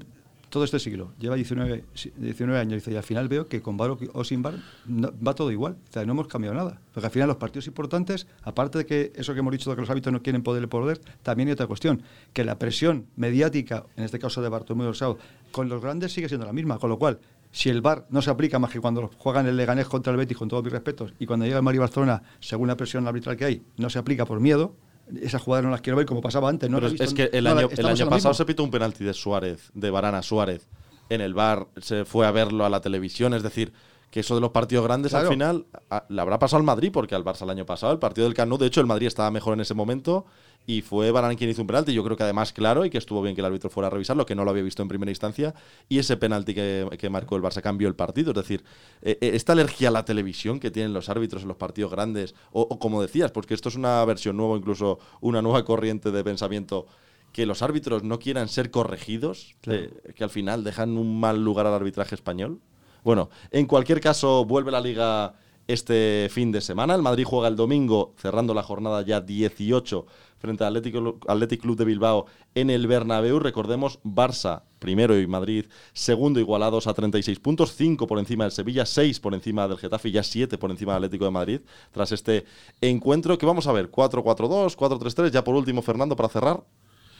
todo 0.48 0.64
este 0.64 0.78
siglo, 0.78 1.12
lleva 1.18 1.36
19, 1.36 1.84
19 2.16 2.58
años, 2.58 2.74
dice, 2.74 2.92
y 2.92 2.96
al 2.96 3.02
final 3.02 3.28
veo 3.28 3.46
que 3.46 3.60
con 3.60 3.76
bar 3.76 3.96
o 4.12 4.24
sin 4.24 4.42
bar 4.42 4.54
va 4.86 5.34
todo 5.34 5.52
igual, 5.52 5.76
o 5.88 5.92
sea, 5.92 6.04
no 6.06 6.12
hemos 6.12 6.28
cambiado 6.28 6.56
nada. 6.56 6.80
Porque 6.94 7.06
al 7.06 7.12
final 7.12 7.28
los 7.28 7.36
partidos 7.36 7.66
importantes, 7.66 8.26
aparte 8.42 8.78
de 8.78 8.86
que 8.86 9.12
eso 9.14 9.34
que 9.34 9.40
hemos 9.40 9.52
dicho 9.52 9.68
de 9.70 9.76
que 9.76 9.82
los 9.82 9.90
hábitos 9.90 10.12
no 10.12 10.22
quieren 10.22 10.42
poder 10.42 10.68
poder, 10.68 11.00
también 11.22 11.48
hay 11.48 11.52
otra 11.52 11.66
cuestión, 11.66 12.02
que 12.32 12.44
la 12.44 12.58
presión 12.58 13.06
mediática, 13.16 13.84
en 13.96 14.04
este 14.04 14.18
caso 14.18 14.40
de 14.40 14.48
Bartomeu 14.48 14.88
Orsao, 14.88 15.18
con 15.50 15.68
los 15.68 15.82
grandes 15.82 16.12
sigue 16.12 16.28
siendo 16.28 16.46
la 16.46 16.52
misma, 16.52 16.78
con 16.78 16.90
lo 16.90 16.98
cual, 16.98 17.18
si 17.50 17.70
el 17.70 17.80
VAR 17.80 18.06
no 18.10 18.22
se 18.22 18.30
aplica 18.30 18.58
más 18.58 18.70
que 18.70 18.80
cuando 18.80 19.10
juegan 19.16 19.46
el 19.46 19.56
Leganés 19.56 19.86
contra 19.86 20.10
el 20.12 20.16
Betis, 20.16 20.36
con 20.36 20.48
todos 20.48 20.62
mis 20.62 20.72
respetos, 20.72 21.14
y 21.18 21.26
cuando 21.26 21.46
llega 21.46 21.58
el 21.58 21.62
Madrid 21.62 21.80
Barcelona, 21.80 22.22
según 22.40 22.68
la 22.68 22.76
presión 22.76 23.06
arbitral 23.06 23.36
que 23.36 23.44
hay, 23.44 23.62
no 23.76 23.90
se 23.90 23.98
aplica 23.98 24.24
por 24.24 24.40
miedo, 24.40 24.76
esas 25.20 25.40
jugadas 25.40 25.64
no 25.64 25.70
las 25.70 25.80
quiero 25.80 25.96
ver 25.96 26.06
como 26.06 26.20
pasaba 26.20 26.48
antes. 26.48 26.68
¿no? 26.68 26.78
es 26.78 27.14
que 27.14 27.30
el 27.32 27.46
año, 27.46 27.68
el 27.74 27.86
año 27.86 28.08
pasado 28.08 28.34
se 28.34 28.44
pitó 28.44 28.62
un 28.62 28.70
penalti 28.70 29.04
de 29.04 29.14
Suárez, 29.14 29.70
de 29.74 29.90
Barana 29.90 30.22
Suárez, 30.22 30.68
en 31.08 31.20
el 31.20 31.34
bar, 31.34 31.68
se 31.80 32.04
fue 32.04 32.26
a 32.26 32.30
verlo 32.30 32.66
a 32.66 32.70
la 32.70 32.80
televisión, 32.80 33.32
es 33.32 33.42
decir, 33.42 33.72
que 34.10 34.20
eso 34.20 34.34
de 34.34 34.40
los 34.40 34.50
partidos 34.50 34.84
grandes 34.84 35.14
al 35.14 35.28
final 35.28 35.66
le 36.08 36.20
habrá 36.20 36.38
pasado 36.38 36.58
al 36.58 36.64
Madrid, 36.64 36.90
porque 36.92 37.14
al 37.14 37.24
Barça 37.24 37.42
el 37.42 37.50
año 37.50 37.66
pasado, 37.66 37.92
el 37.92 37.98
partido 37.98 38.26
del 38.26 38.34
Cano, 38.34 38.56
de 38.56 38.66
hecho 38.66 38.80
el 38.80 38.86
Madrid 38.86 39.06
estaba 39.06 39.30
mejor 39.30 39.54
en 39.54 39.60
ese 39.60 39.74
momento 39.74 40.26
y 40.68 40.82
fue 40.82 41.10
Barán 41.10 41.34
quien 41.34 41.48
hizo 41.48 41.62
un 41.62 41.66
penalti. 41.66 41.94
Yo 41.94 42.04
creo 42.04 42.14
que 42.14 42.24
además 42.24 42.52
claro 42.52 42.84
y 42.84 42.90
que 42.90 42.98
estuvo 42.98 43.22
bien 43.22 43.34
que 43.34 43.40
el 43.40 43.46
árbitro 43.46 43.70
fuera 43.70 43.86
a 43.86 43.90
revisarlo, 43.90 44.26
que 44.26 44.34
no 44.34 44.44
lo 44.44 44.50
había 44.50 44.62
visto 44.62 44.82
en 44.82 44.88
primera 44.88 45.10
instancia. 45.10 45.54
Y 45.88 45.98
ese 45.98 46.18
penalti 46.18 46.54
que, 46.54 47.08
marcó 47.10 47.36
el 47.36 47.42
Barça 47.42 47.62
cambió 47.62 47.88
el 47.88 47.94
partido. 47.94 48.32
Es 48.32 48.36
decir, 48.36 48.64
eh, 49.00 49.16
eh, 49.22 49.30
esta 49.32 49.54
alergia 49.54 49.88
a 49.88 49.92
la 49.92 50.04
televisión 50.04 50.60
que 50.60 50.70
tienen 50.70 50.92
los 50.92 51.08
árbitros 51.08 51.40
en 51.40 51.48
los 51.48 51.56
partidos 51.56 51.90
grandes, 51.90 52.34
o, 52.52 52.78
como 52.78 53.00
decías, 53.00 53.30
porque 53.30 53.54
esto 53.54 53.70
es 53.70 53.76
una 53.76 54.04
versión 54.04 54.36
nueva, 54.36 54.58
incluso 54.58 54.98
una 55.22 55.40
nueva 55.40 55.64
corriente 55.64 56.10
de 56.10 56.22
pensamiento 56.22 56.86
que 57.32 57.46
los 57.46 57.62
árbitros 57.62 58.02
no 58.04 58.18
quieran 58.18 58.48
ser 58.48 58.70
corregidos, 58.70 59.56
eh, 59.66 59.90
que 60.14 60.24
al 60.24 60.30
final 60.30 60.64
dejan 60.64 60.98
un 60.98 61.18
mal 61.18 61.42
lugar 61.42 61.66
al 61.66 61.72
arbitraje 61.72 62.14
español. 62.14 62.60
Bueno, 63.04 63.30
en 63.50 63.66
cualquier 63.66 64.00
caso, 64.00 64.44
vuelve 64.44 64.70
la 64.70 64.80
liga 64.80 65.34
este 65.68 66.28
fin 66.30 66.50
de 66.50 66.60
semana. 66.60 66.94
El 66.94 67.02
Madrid 67.02 67.24
juega 67.24 67.46
el 67.46 67.56
domingo, 67.56 68.14
cerrando 68.16 68.54
la 68.54 68.62
jornada 68.62 69.02
ya 69.02 69.20
18 69.20 70.06
frente 70.38 70.64
al 70.64 70.76
Atlético, 70.76 71.18
Athletic 71.26 71.60
Club 71.60 71.76
de 71.76 71.84
Bilbao 71.84 72.26
en 72.54 72.70
el 72.70 72.86
Bernabéu. 72.86 73.38
Recordemos, 73.38 74.00
Barça 74.02 74.62
primero 74.78 75.18
y 75.18 75.26
Madrid 75.26 75.66
segundo 75.92 76.40
igualados 76.40 76.86
a 76.86 76.94
36 76.94 77.38
puntos, 77.40 77.74
5 77.74 78.06
por 78.06 78.18
encima 78.18 78.44
del 78.44 78.52
Sevilla, 78.52 78.86
6 78.86 79.20
por 79.20 79.34
encima 79.34 79.68
del 79.68 79.78
Getafe 79.78 80.08
y 80.08 80.12
ya 80.12 80.22
7 80.22 80.56
por 80.56 80.70
encima 80.70 80.94
del 80.94 81.04
Atlético 81.04 81.24
de 81.24 81.30
Madrid 81.32 81.60
tras 81.92 82.12
este 82.12 82.44
encuentro 82.80 83.36
que 83.36 83.46
vamos 83.46 83.66
a 83.66 83.72
ver 83.72 83.90
4-4-2, 83.90 84.76
4-3-3. 84.76 85.30
Ya 85.30 85.44
por 85.44 85.54
último, 85.54 85.82
Fernando, 85.82 86.16
para 86.16 86.28
cerrar, 86.28 86.62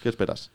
¿qué 0.03 0.09
esperas? 0.09 0.51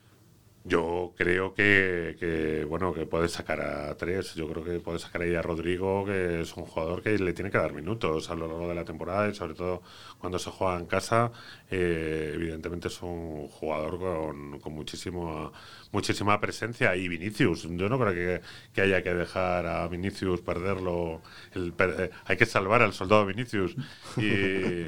Yo 0.65 1.13
creo 1.17 1.53
que, 1.53 2.65
bueno 2.69 2.93
que 2.93 3.05
puede 3.05 3.27
sacar 3.27 3.59
a 3.59 3.97
tres. 3.97 4.33
Yo 4.35 4.47
creo 4.47 4.63
que 4.63 4.79
puede 4.79 4.97
sacar 4.97 5.21
ahí 5.21 5.35
a 5.35 5.41
Rodrigo, 5.41 6.05
que 6.05 6.41
es 6.41 6.55
un 6.55 6.65
jugador 6.65 7.03
que 7.03 7.17
le 7.17 7.33
tiene 7.33 7.51
que 7.51 7.57
dar 7.57 7.73
minutos 7.73 8.29
a 8.29 8.35
lo 8.35 8.47
largo 8.47 8.69
de 8.69 8.75
la 8.75 8.85
temporada 8.85 9.27
y 9.29 9.35
sobre 9.35 9.55
todo 9.55 9.81
cuando 10.19 10.39
se 10.39 10.51
juega 10.51 10.79
en 10.79 10.85
casa. 10.85 11.31
Eh, 11.69 12.31
evidentemente 12.35 12.87
es 12.87 13.01
un 13.01 13.47
jugador 13.49 13.99
con, 13.99 14.59
con 14.59 14.73
muchísimo, 14.73 15.51
muchísima 15.91 16.39
presencia 16.39 16.95
y 16.95 17.09
Vinicius. 17.09 17.63
Yo 17.63 17.89
no 17.89 17.99
creo 17.99 18.13
que, 18.13 18.41
que 18.73 18.81
haya 18.81 19.03
que 19.03 19.13
dejar 19.13 19.65
a 19.65 19.87
Vinicius 19.89 20.39
perderlo. 20.41 21.21
El, 21.53 21.73
eh, 21.77 22.09
hay 22.25 22.37
que 22.37 22.45
salvar 22.45 22.81
al 22.81 22.93
soldado 22.93 23.25
Vinicius 23.25 23.75
y, 24.17 24.87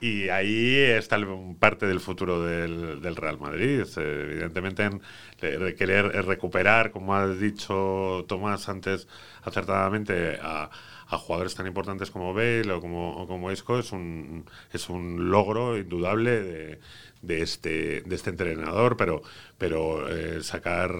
y 0.00 0.28
ahí 0.30 0.74
está 0.76 1.16
parte 1.60 1.86
del 1.86 2.00
futuro 2.00 2.42
del, 2.42 3.00
del 3.00 3.14
Real 3.14 3.38
Madrid. 3.38 3.84
Evidentemente 3.96 4.95
de 5.40 5.74
querer 5.74 6.06
recuperar, 6.26 6.90
como 6.90 7.14
ha 7.14 7.28
dicho 7.28 8.24
Tomás 8.28 8.68
antes 8.68 9.08
acertadamente, 9.44 10.38
a, 10.40 10.70
jugadores 11.18 11.54
tan 11.54 11.66
importantes 11.68 12.10
como 12.10 12.34
Bale 12.34 12.70
o 12.72 12.80
como, 12.80 13.26
como 13.28 13.52
Isco 13.52 13.78
es 13.78 13.92
un, 13.92 14.44
es 14.72 14.88
un 14.88 15.30
logro 15.30 15.78
indudable 15.78 16.42
de, 16.42 16.80
de, 17.22 17.42
este, 17.42 18.00
de 18.02 18.14
este 18.14 18.30
entrenador, 18.30 18.96
pero, 18.96 19.22
pero 19.56 20.08
eh, 20.08 20.42
sacar 20.42 20.92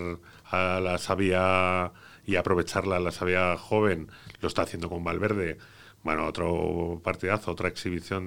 a 0.44 0.80
la 0.80 0.98
sabia 0.98 1.92
y 2.24 2.36
aprovecharla 2.36 2.96
a 2.96 3.00
la 3.00 3.12
sabia 3.12 3.56
joven 3.56 4.08
lo 4.40 4.48
está 4.48 4.62
haciendo 4.62 4.88
con 4.88 5.04
Valverde. 5.04 5.58
Bueno, 6.06 6.24
otro 6.24 7.00
partidazo, 7.02 7.50
otra 7.50 7.66
exhibición 7.66 8.26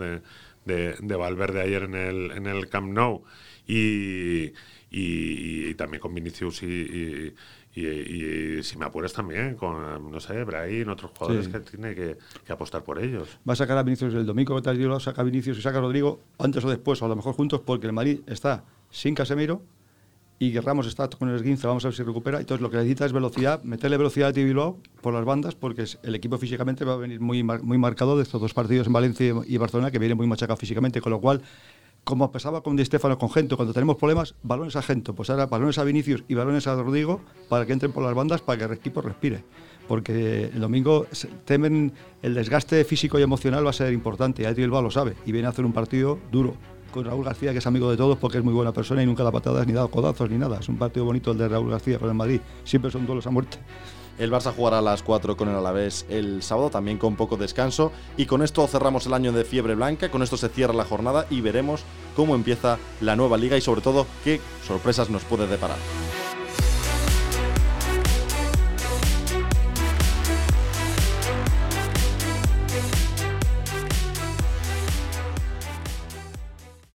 de, 0.65 0.95
de, 0.99 1.15
Valverde 1.15 1.61
ayer 1.61 1.83
en 1.83 1.95
el, 1.95 2.31
en 2.31 2.45
el 2.45 2.67
Camp 2.67 2.91
Nou. 2.91 3.23
Y, 3.65 4.51
y, 4.91 5.73
también 5.75 6.01
con 6.01 6.13
Vinicius 6.13 6.61
y, 6.63 7.33
y, 7.73 8.61
si 8.63 8.77
me 8.77 8.83
apuras 8.83 9.13
también 9.13 9.55
con, 9.55 10.11
no 10.11 10.19
sé, 10.19 10.43
Brahim, 10.43 10.89
otros 10.89 11.11
jugadores 11.17 11.47
que 11.47 11.61
tiene 11.61 11.95
que, 11.95 12.17
apostar 12.49 12.83
por 12.83 13.01
ellos. 13.01 13.39
Va 13.47 13.53
a 13.53 13.55
sacar 13.55 13.77
a 13.77 13.83
Vinicius 13.83 14.13
el 14.13 14.25
domingo, 14.25 14.61
saca 14.99 15.21
a 15.21 15.23
Vinicius 15.23 15.57
y 15.57 15.61
saca 15.61 15.77
a 15.77 15.81
Rodrigo 15.81 16.19
antes 16.37 16.61
o 16.65 16.69
después, 16.69 17.01
o 17.01 17.05
a 17.05 17.07
lo 17.07 17.15
mejor 17.15 17.33
juntos, 17.33 17.61
porque 17.65 17.87
el 17.87 17.93
Madrid 17.93 18.19
está 18.27 18.65
sin 18.89 19.15
Casemiro 19.15 19.61
y 20.39 20.57
Ramos 20.57 20.87
está 20.87 21.09
con 21.09 21.27
el 21.27 21.35
esguince, 21.35 21.67
vamos 21.67 21.83
a 21.83 21.89
ver 21.89 21.95
si 21.95 22.01
recupera. 22.03 22.39
Entonces 22.39 22.61
lo 22.61 22.69
que 22.69 22.77
necesita 22.77 23.05
es 23.05 23.11
velocidad, 23.11 23.61
meterle 23.63 23.97
velocidad 23.97 24.29
a 24.29 24.31
Bilbao 24.31 24.79
por 25.01 25.13
las 25.13 25.25
bandas, 25.25 25.53
porque 25.53 25.83
el 26.01 26.15
equipo 26.15 26.37
físicamente 26.37 26.85
va 26.85 26.93
a 26.93 26.97
venir 26.97 27.19
muy, 27.19 27.43
muy 27.43 27.77
marcado 27.77 28.15
de 28.15 28.23
estos 28.23 28.39
dos 28.39 28.53
partidos 28.53 28.87
en 28.87 28.93
Valencia 28.93 29.35
y 29.45 29.57
Barcelona, 29.57 29.91
que 29.91 29.99
viene 29.99 30.15
muy 30.15 30.27
machacado 30.27 30.55
físicamente, 30.55 31.01
con 31.01 31.11
lo 31.11 31.19
cual 31.19 31.41
como 32.05 32.31
pasaba 32.31 32.63
con 32.63 32.77
Di 32.77 32.85
Stefano 32.85 33.17
con 33.17 33.29
Gento, 33.29 33.57
cuando 33.57 33.73
tenemos 33.73 33.97
problemas, 33.97 34.33
balones 34.41 34.77
a 34.77 34.81
Gento, 34.81 35.13
pues 35.13 35.29
ahora 35.29 35.45
balones 35.45 35.77
a 35.77 35.83
Vinicius 35.83 36.23
y 36.29 36.33
balones 36.33 36.65
a 36.67 36.75
Rodrigo 36.75 37.21
para 37.49 37.65
que 37.65 37.73
entren 37.73 37.91
por 37.91 38.03
las 38.03 38.15
bandas 38.15 38.41
para 38.41 38.57
que 38.57 38.63
el 38.63 38.71
equipo 38.71 39.01
respire. 39.01 39.43
Porque 39.89 40.45
el 40.45 40.61
domingo 40.61 41.07
temen 41.45 41.91
el 42.21 42.33
desgaste 42.33 42.85
físico 42.85 43.19
y 43.19 43.23
emocional 43.23 43.65
va 43.65 43.71
a 43.71 43.73
ser 43.73 43.91
importante, 43.91 44.49
y 44.49 44.53
Bilbao 44.53 44.81
lo 44.81 44.91
sabe, 44.91 45.15
y 45.25 45.33
viene 45.33 45.47
a 45.47 45.49
hacer 45.49 45.65
un 45.65 45.73
partido 45.73 46.17
duro 46.31 46.55
con 46.89 47.05
Raúl 47.05 47.25
García, 47.25 47.51
que 47.51 47.59
es 47.59 47.67
amigo 47.67 47.89
de 47.89 47.97
todos 47.97 48.17
porque 48.17 48.37
es 48.37 48.43
muy 48.43 48.53
buena 48.53 48.71
persona 48.71 49.01
y 49.03 49.05
nunca 49.05 49.23
da 49.23 49.31
patadas 49.31 49.65
ni 49.67 49.73
da 49.73 49.87
codazos 49.87 50.29
ni 50.29 50.37
nada. 50.37 50.59
Es 50.59 50.69
un 50.69 50.77
partido 50.77 51.05
bonito 51.05 51.31
el 51.31 51.37
de 51.37 51.47
Raúl 51.47 51.69
García 51.69 51.99
con 51.99 52.09
el 52.09 52.15
Madrid, 52.15 52.41
siempre 52.63 52.91
son 52.91 53.05
duelos 53.05 53.27
a 53.27 53.31
muerte. 53.31 53.57
El 54.19 54.31
Barça 54.31 54.53
jugará 54.53 54.79
a 54.79 54.81
las 54.81 55.01
4 55.01 55.37
con 55.37 55.47
el 55.47 55.55
Alavés 55.55 56.05
el 56.09 56.43
sábado, 56.43 56.69
también 56.69 56.97
con 56.97 57.15
poco 57.15 57.37
descanso. 57.37 57.93
Y 58.17 58.25
con 58.25 58.43
esto 58.43 58.67
cerramos 58.67 59.05
el 59.05 59.13
año 59.13 59.31
de 59.31 59.45
fiebre 59.45 59.75
blanca, 59.75 60.11
con 60.11 60.21
esto 60.21 60.35
se 60.35 60.49
cierra 60.49 60.73
la 60.73 60.83
jornada 60.83 61.25
y 61.29 61.39
veremos 61.39 61.83
cómo 62.17 62.35
empieza 62.35 62.77
la 62.99 63.15
nueva 63.15 63.37
liga 63.37 63.55
y 63.55 63.61
sobre 63.61 63.79
todo 63.79 64.05
qué 64.25 64.41
sorpresas 64.67 65.09
nos 65.09 65.23
puede 65.23 65.47
deparar. 65.47 65.77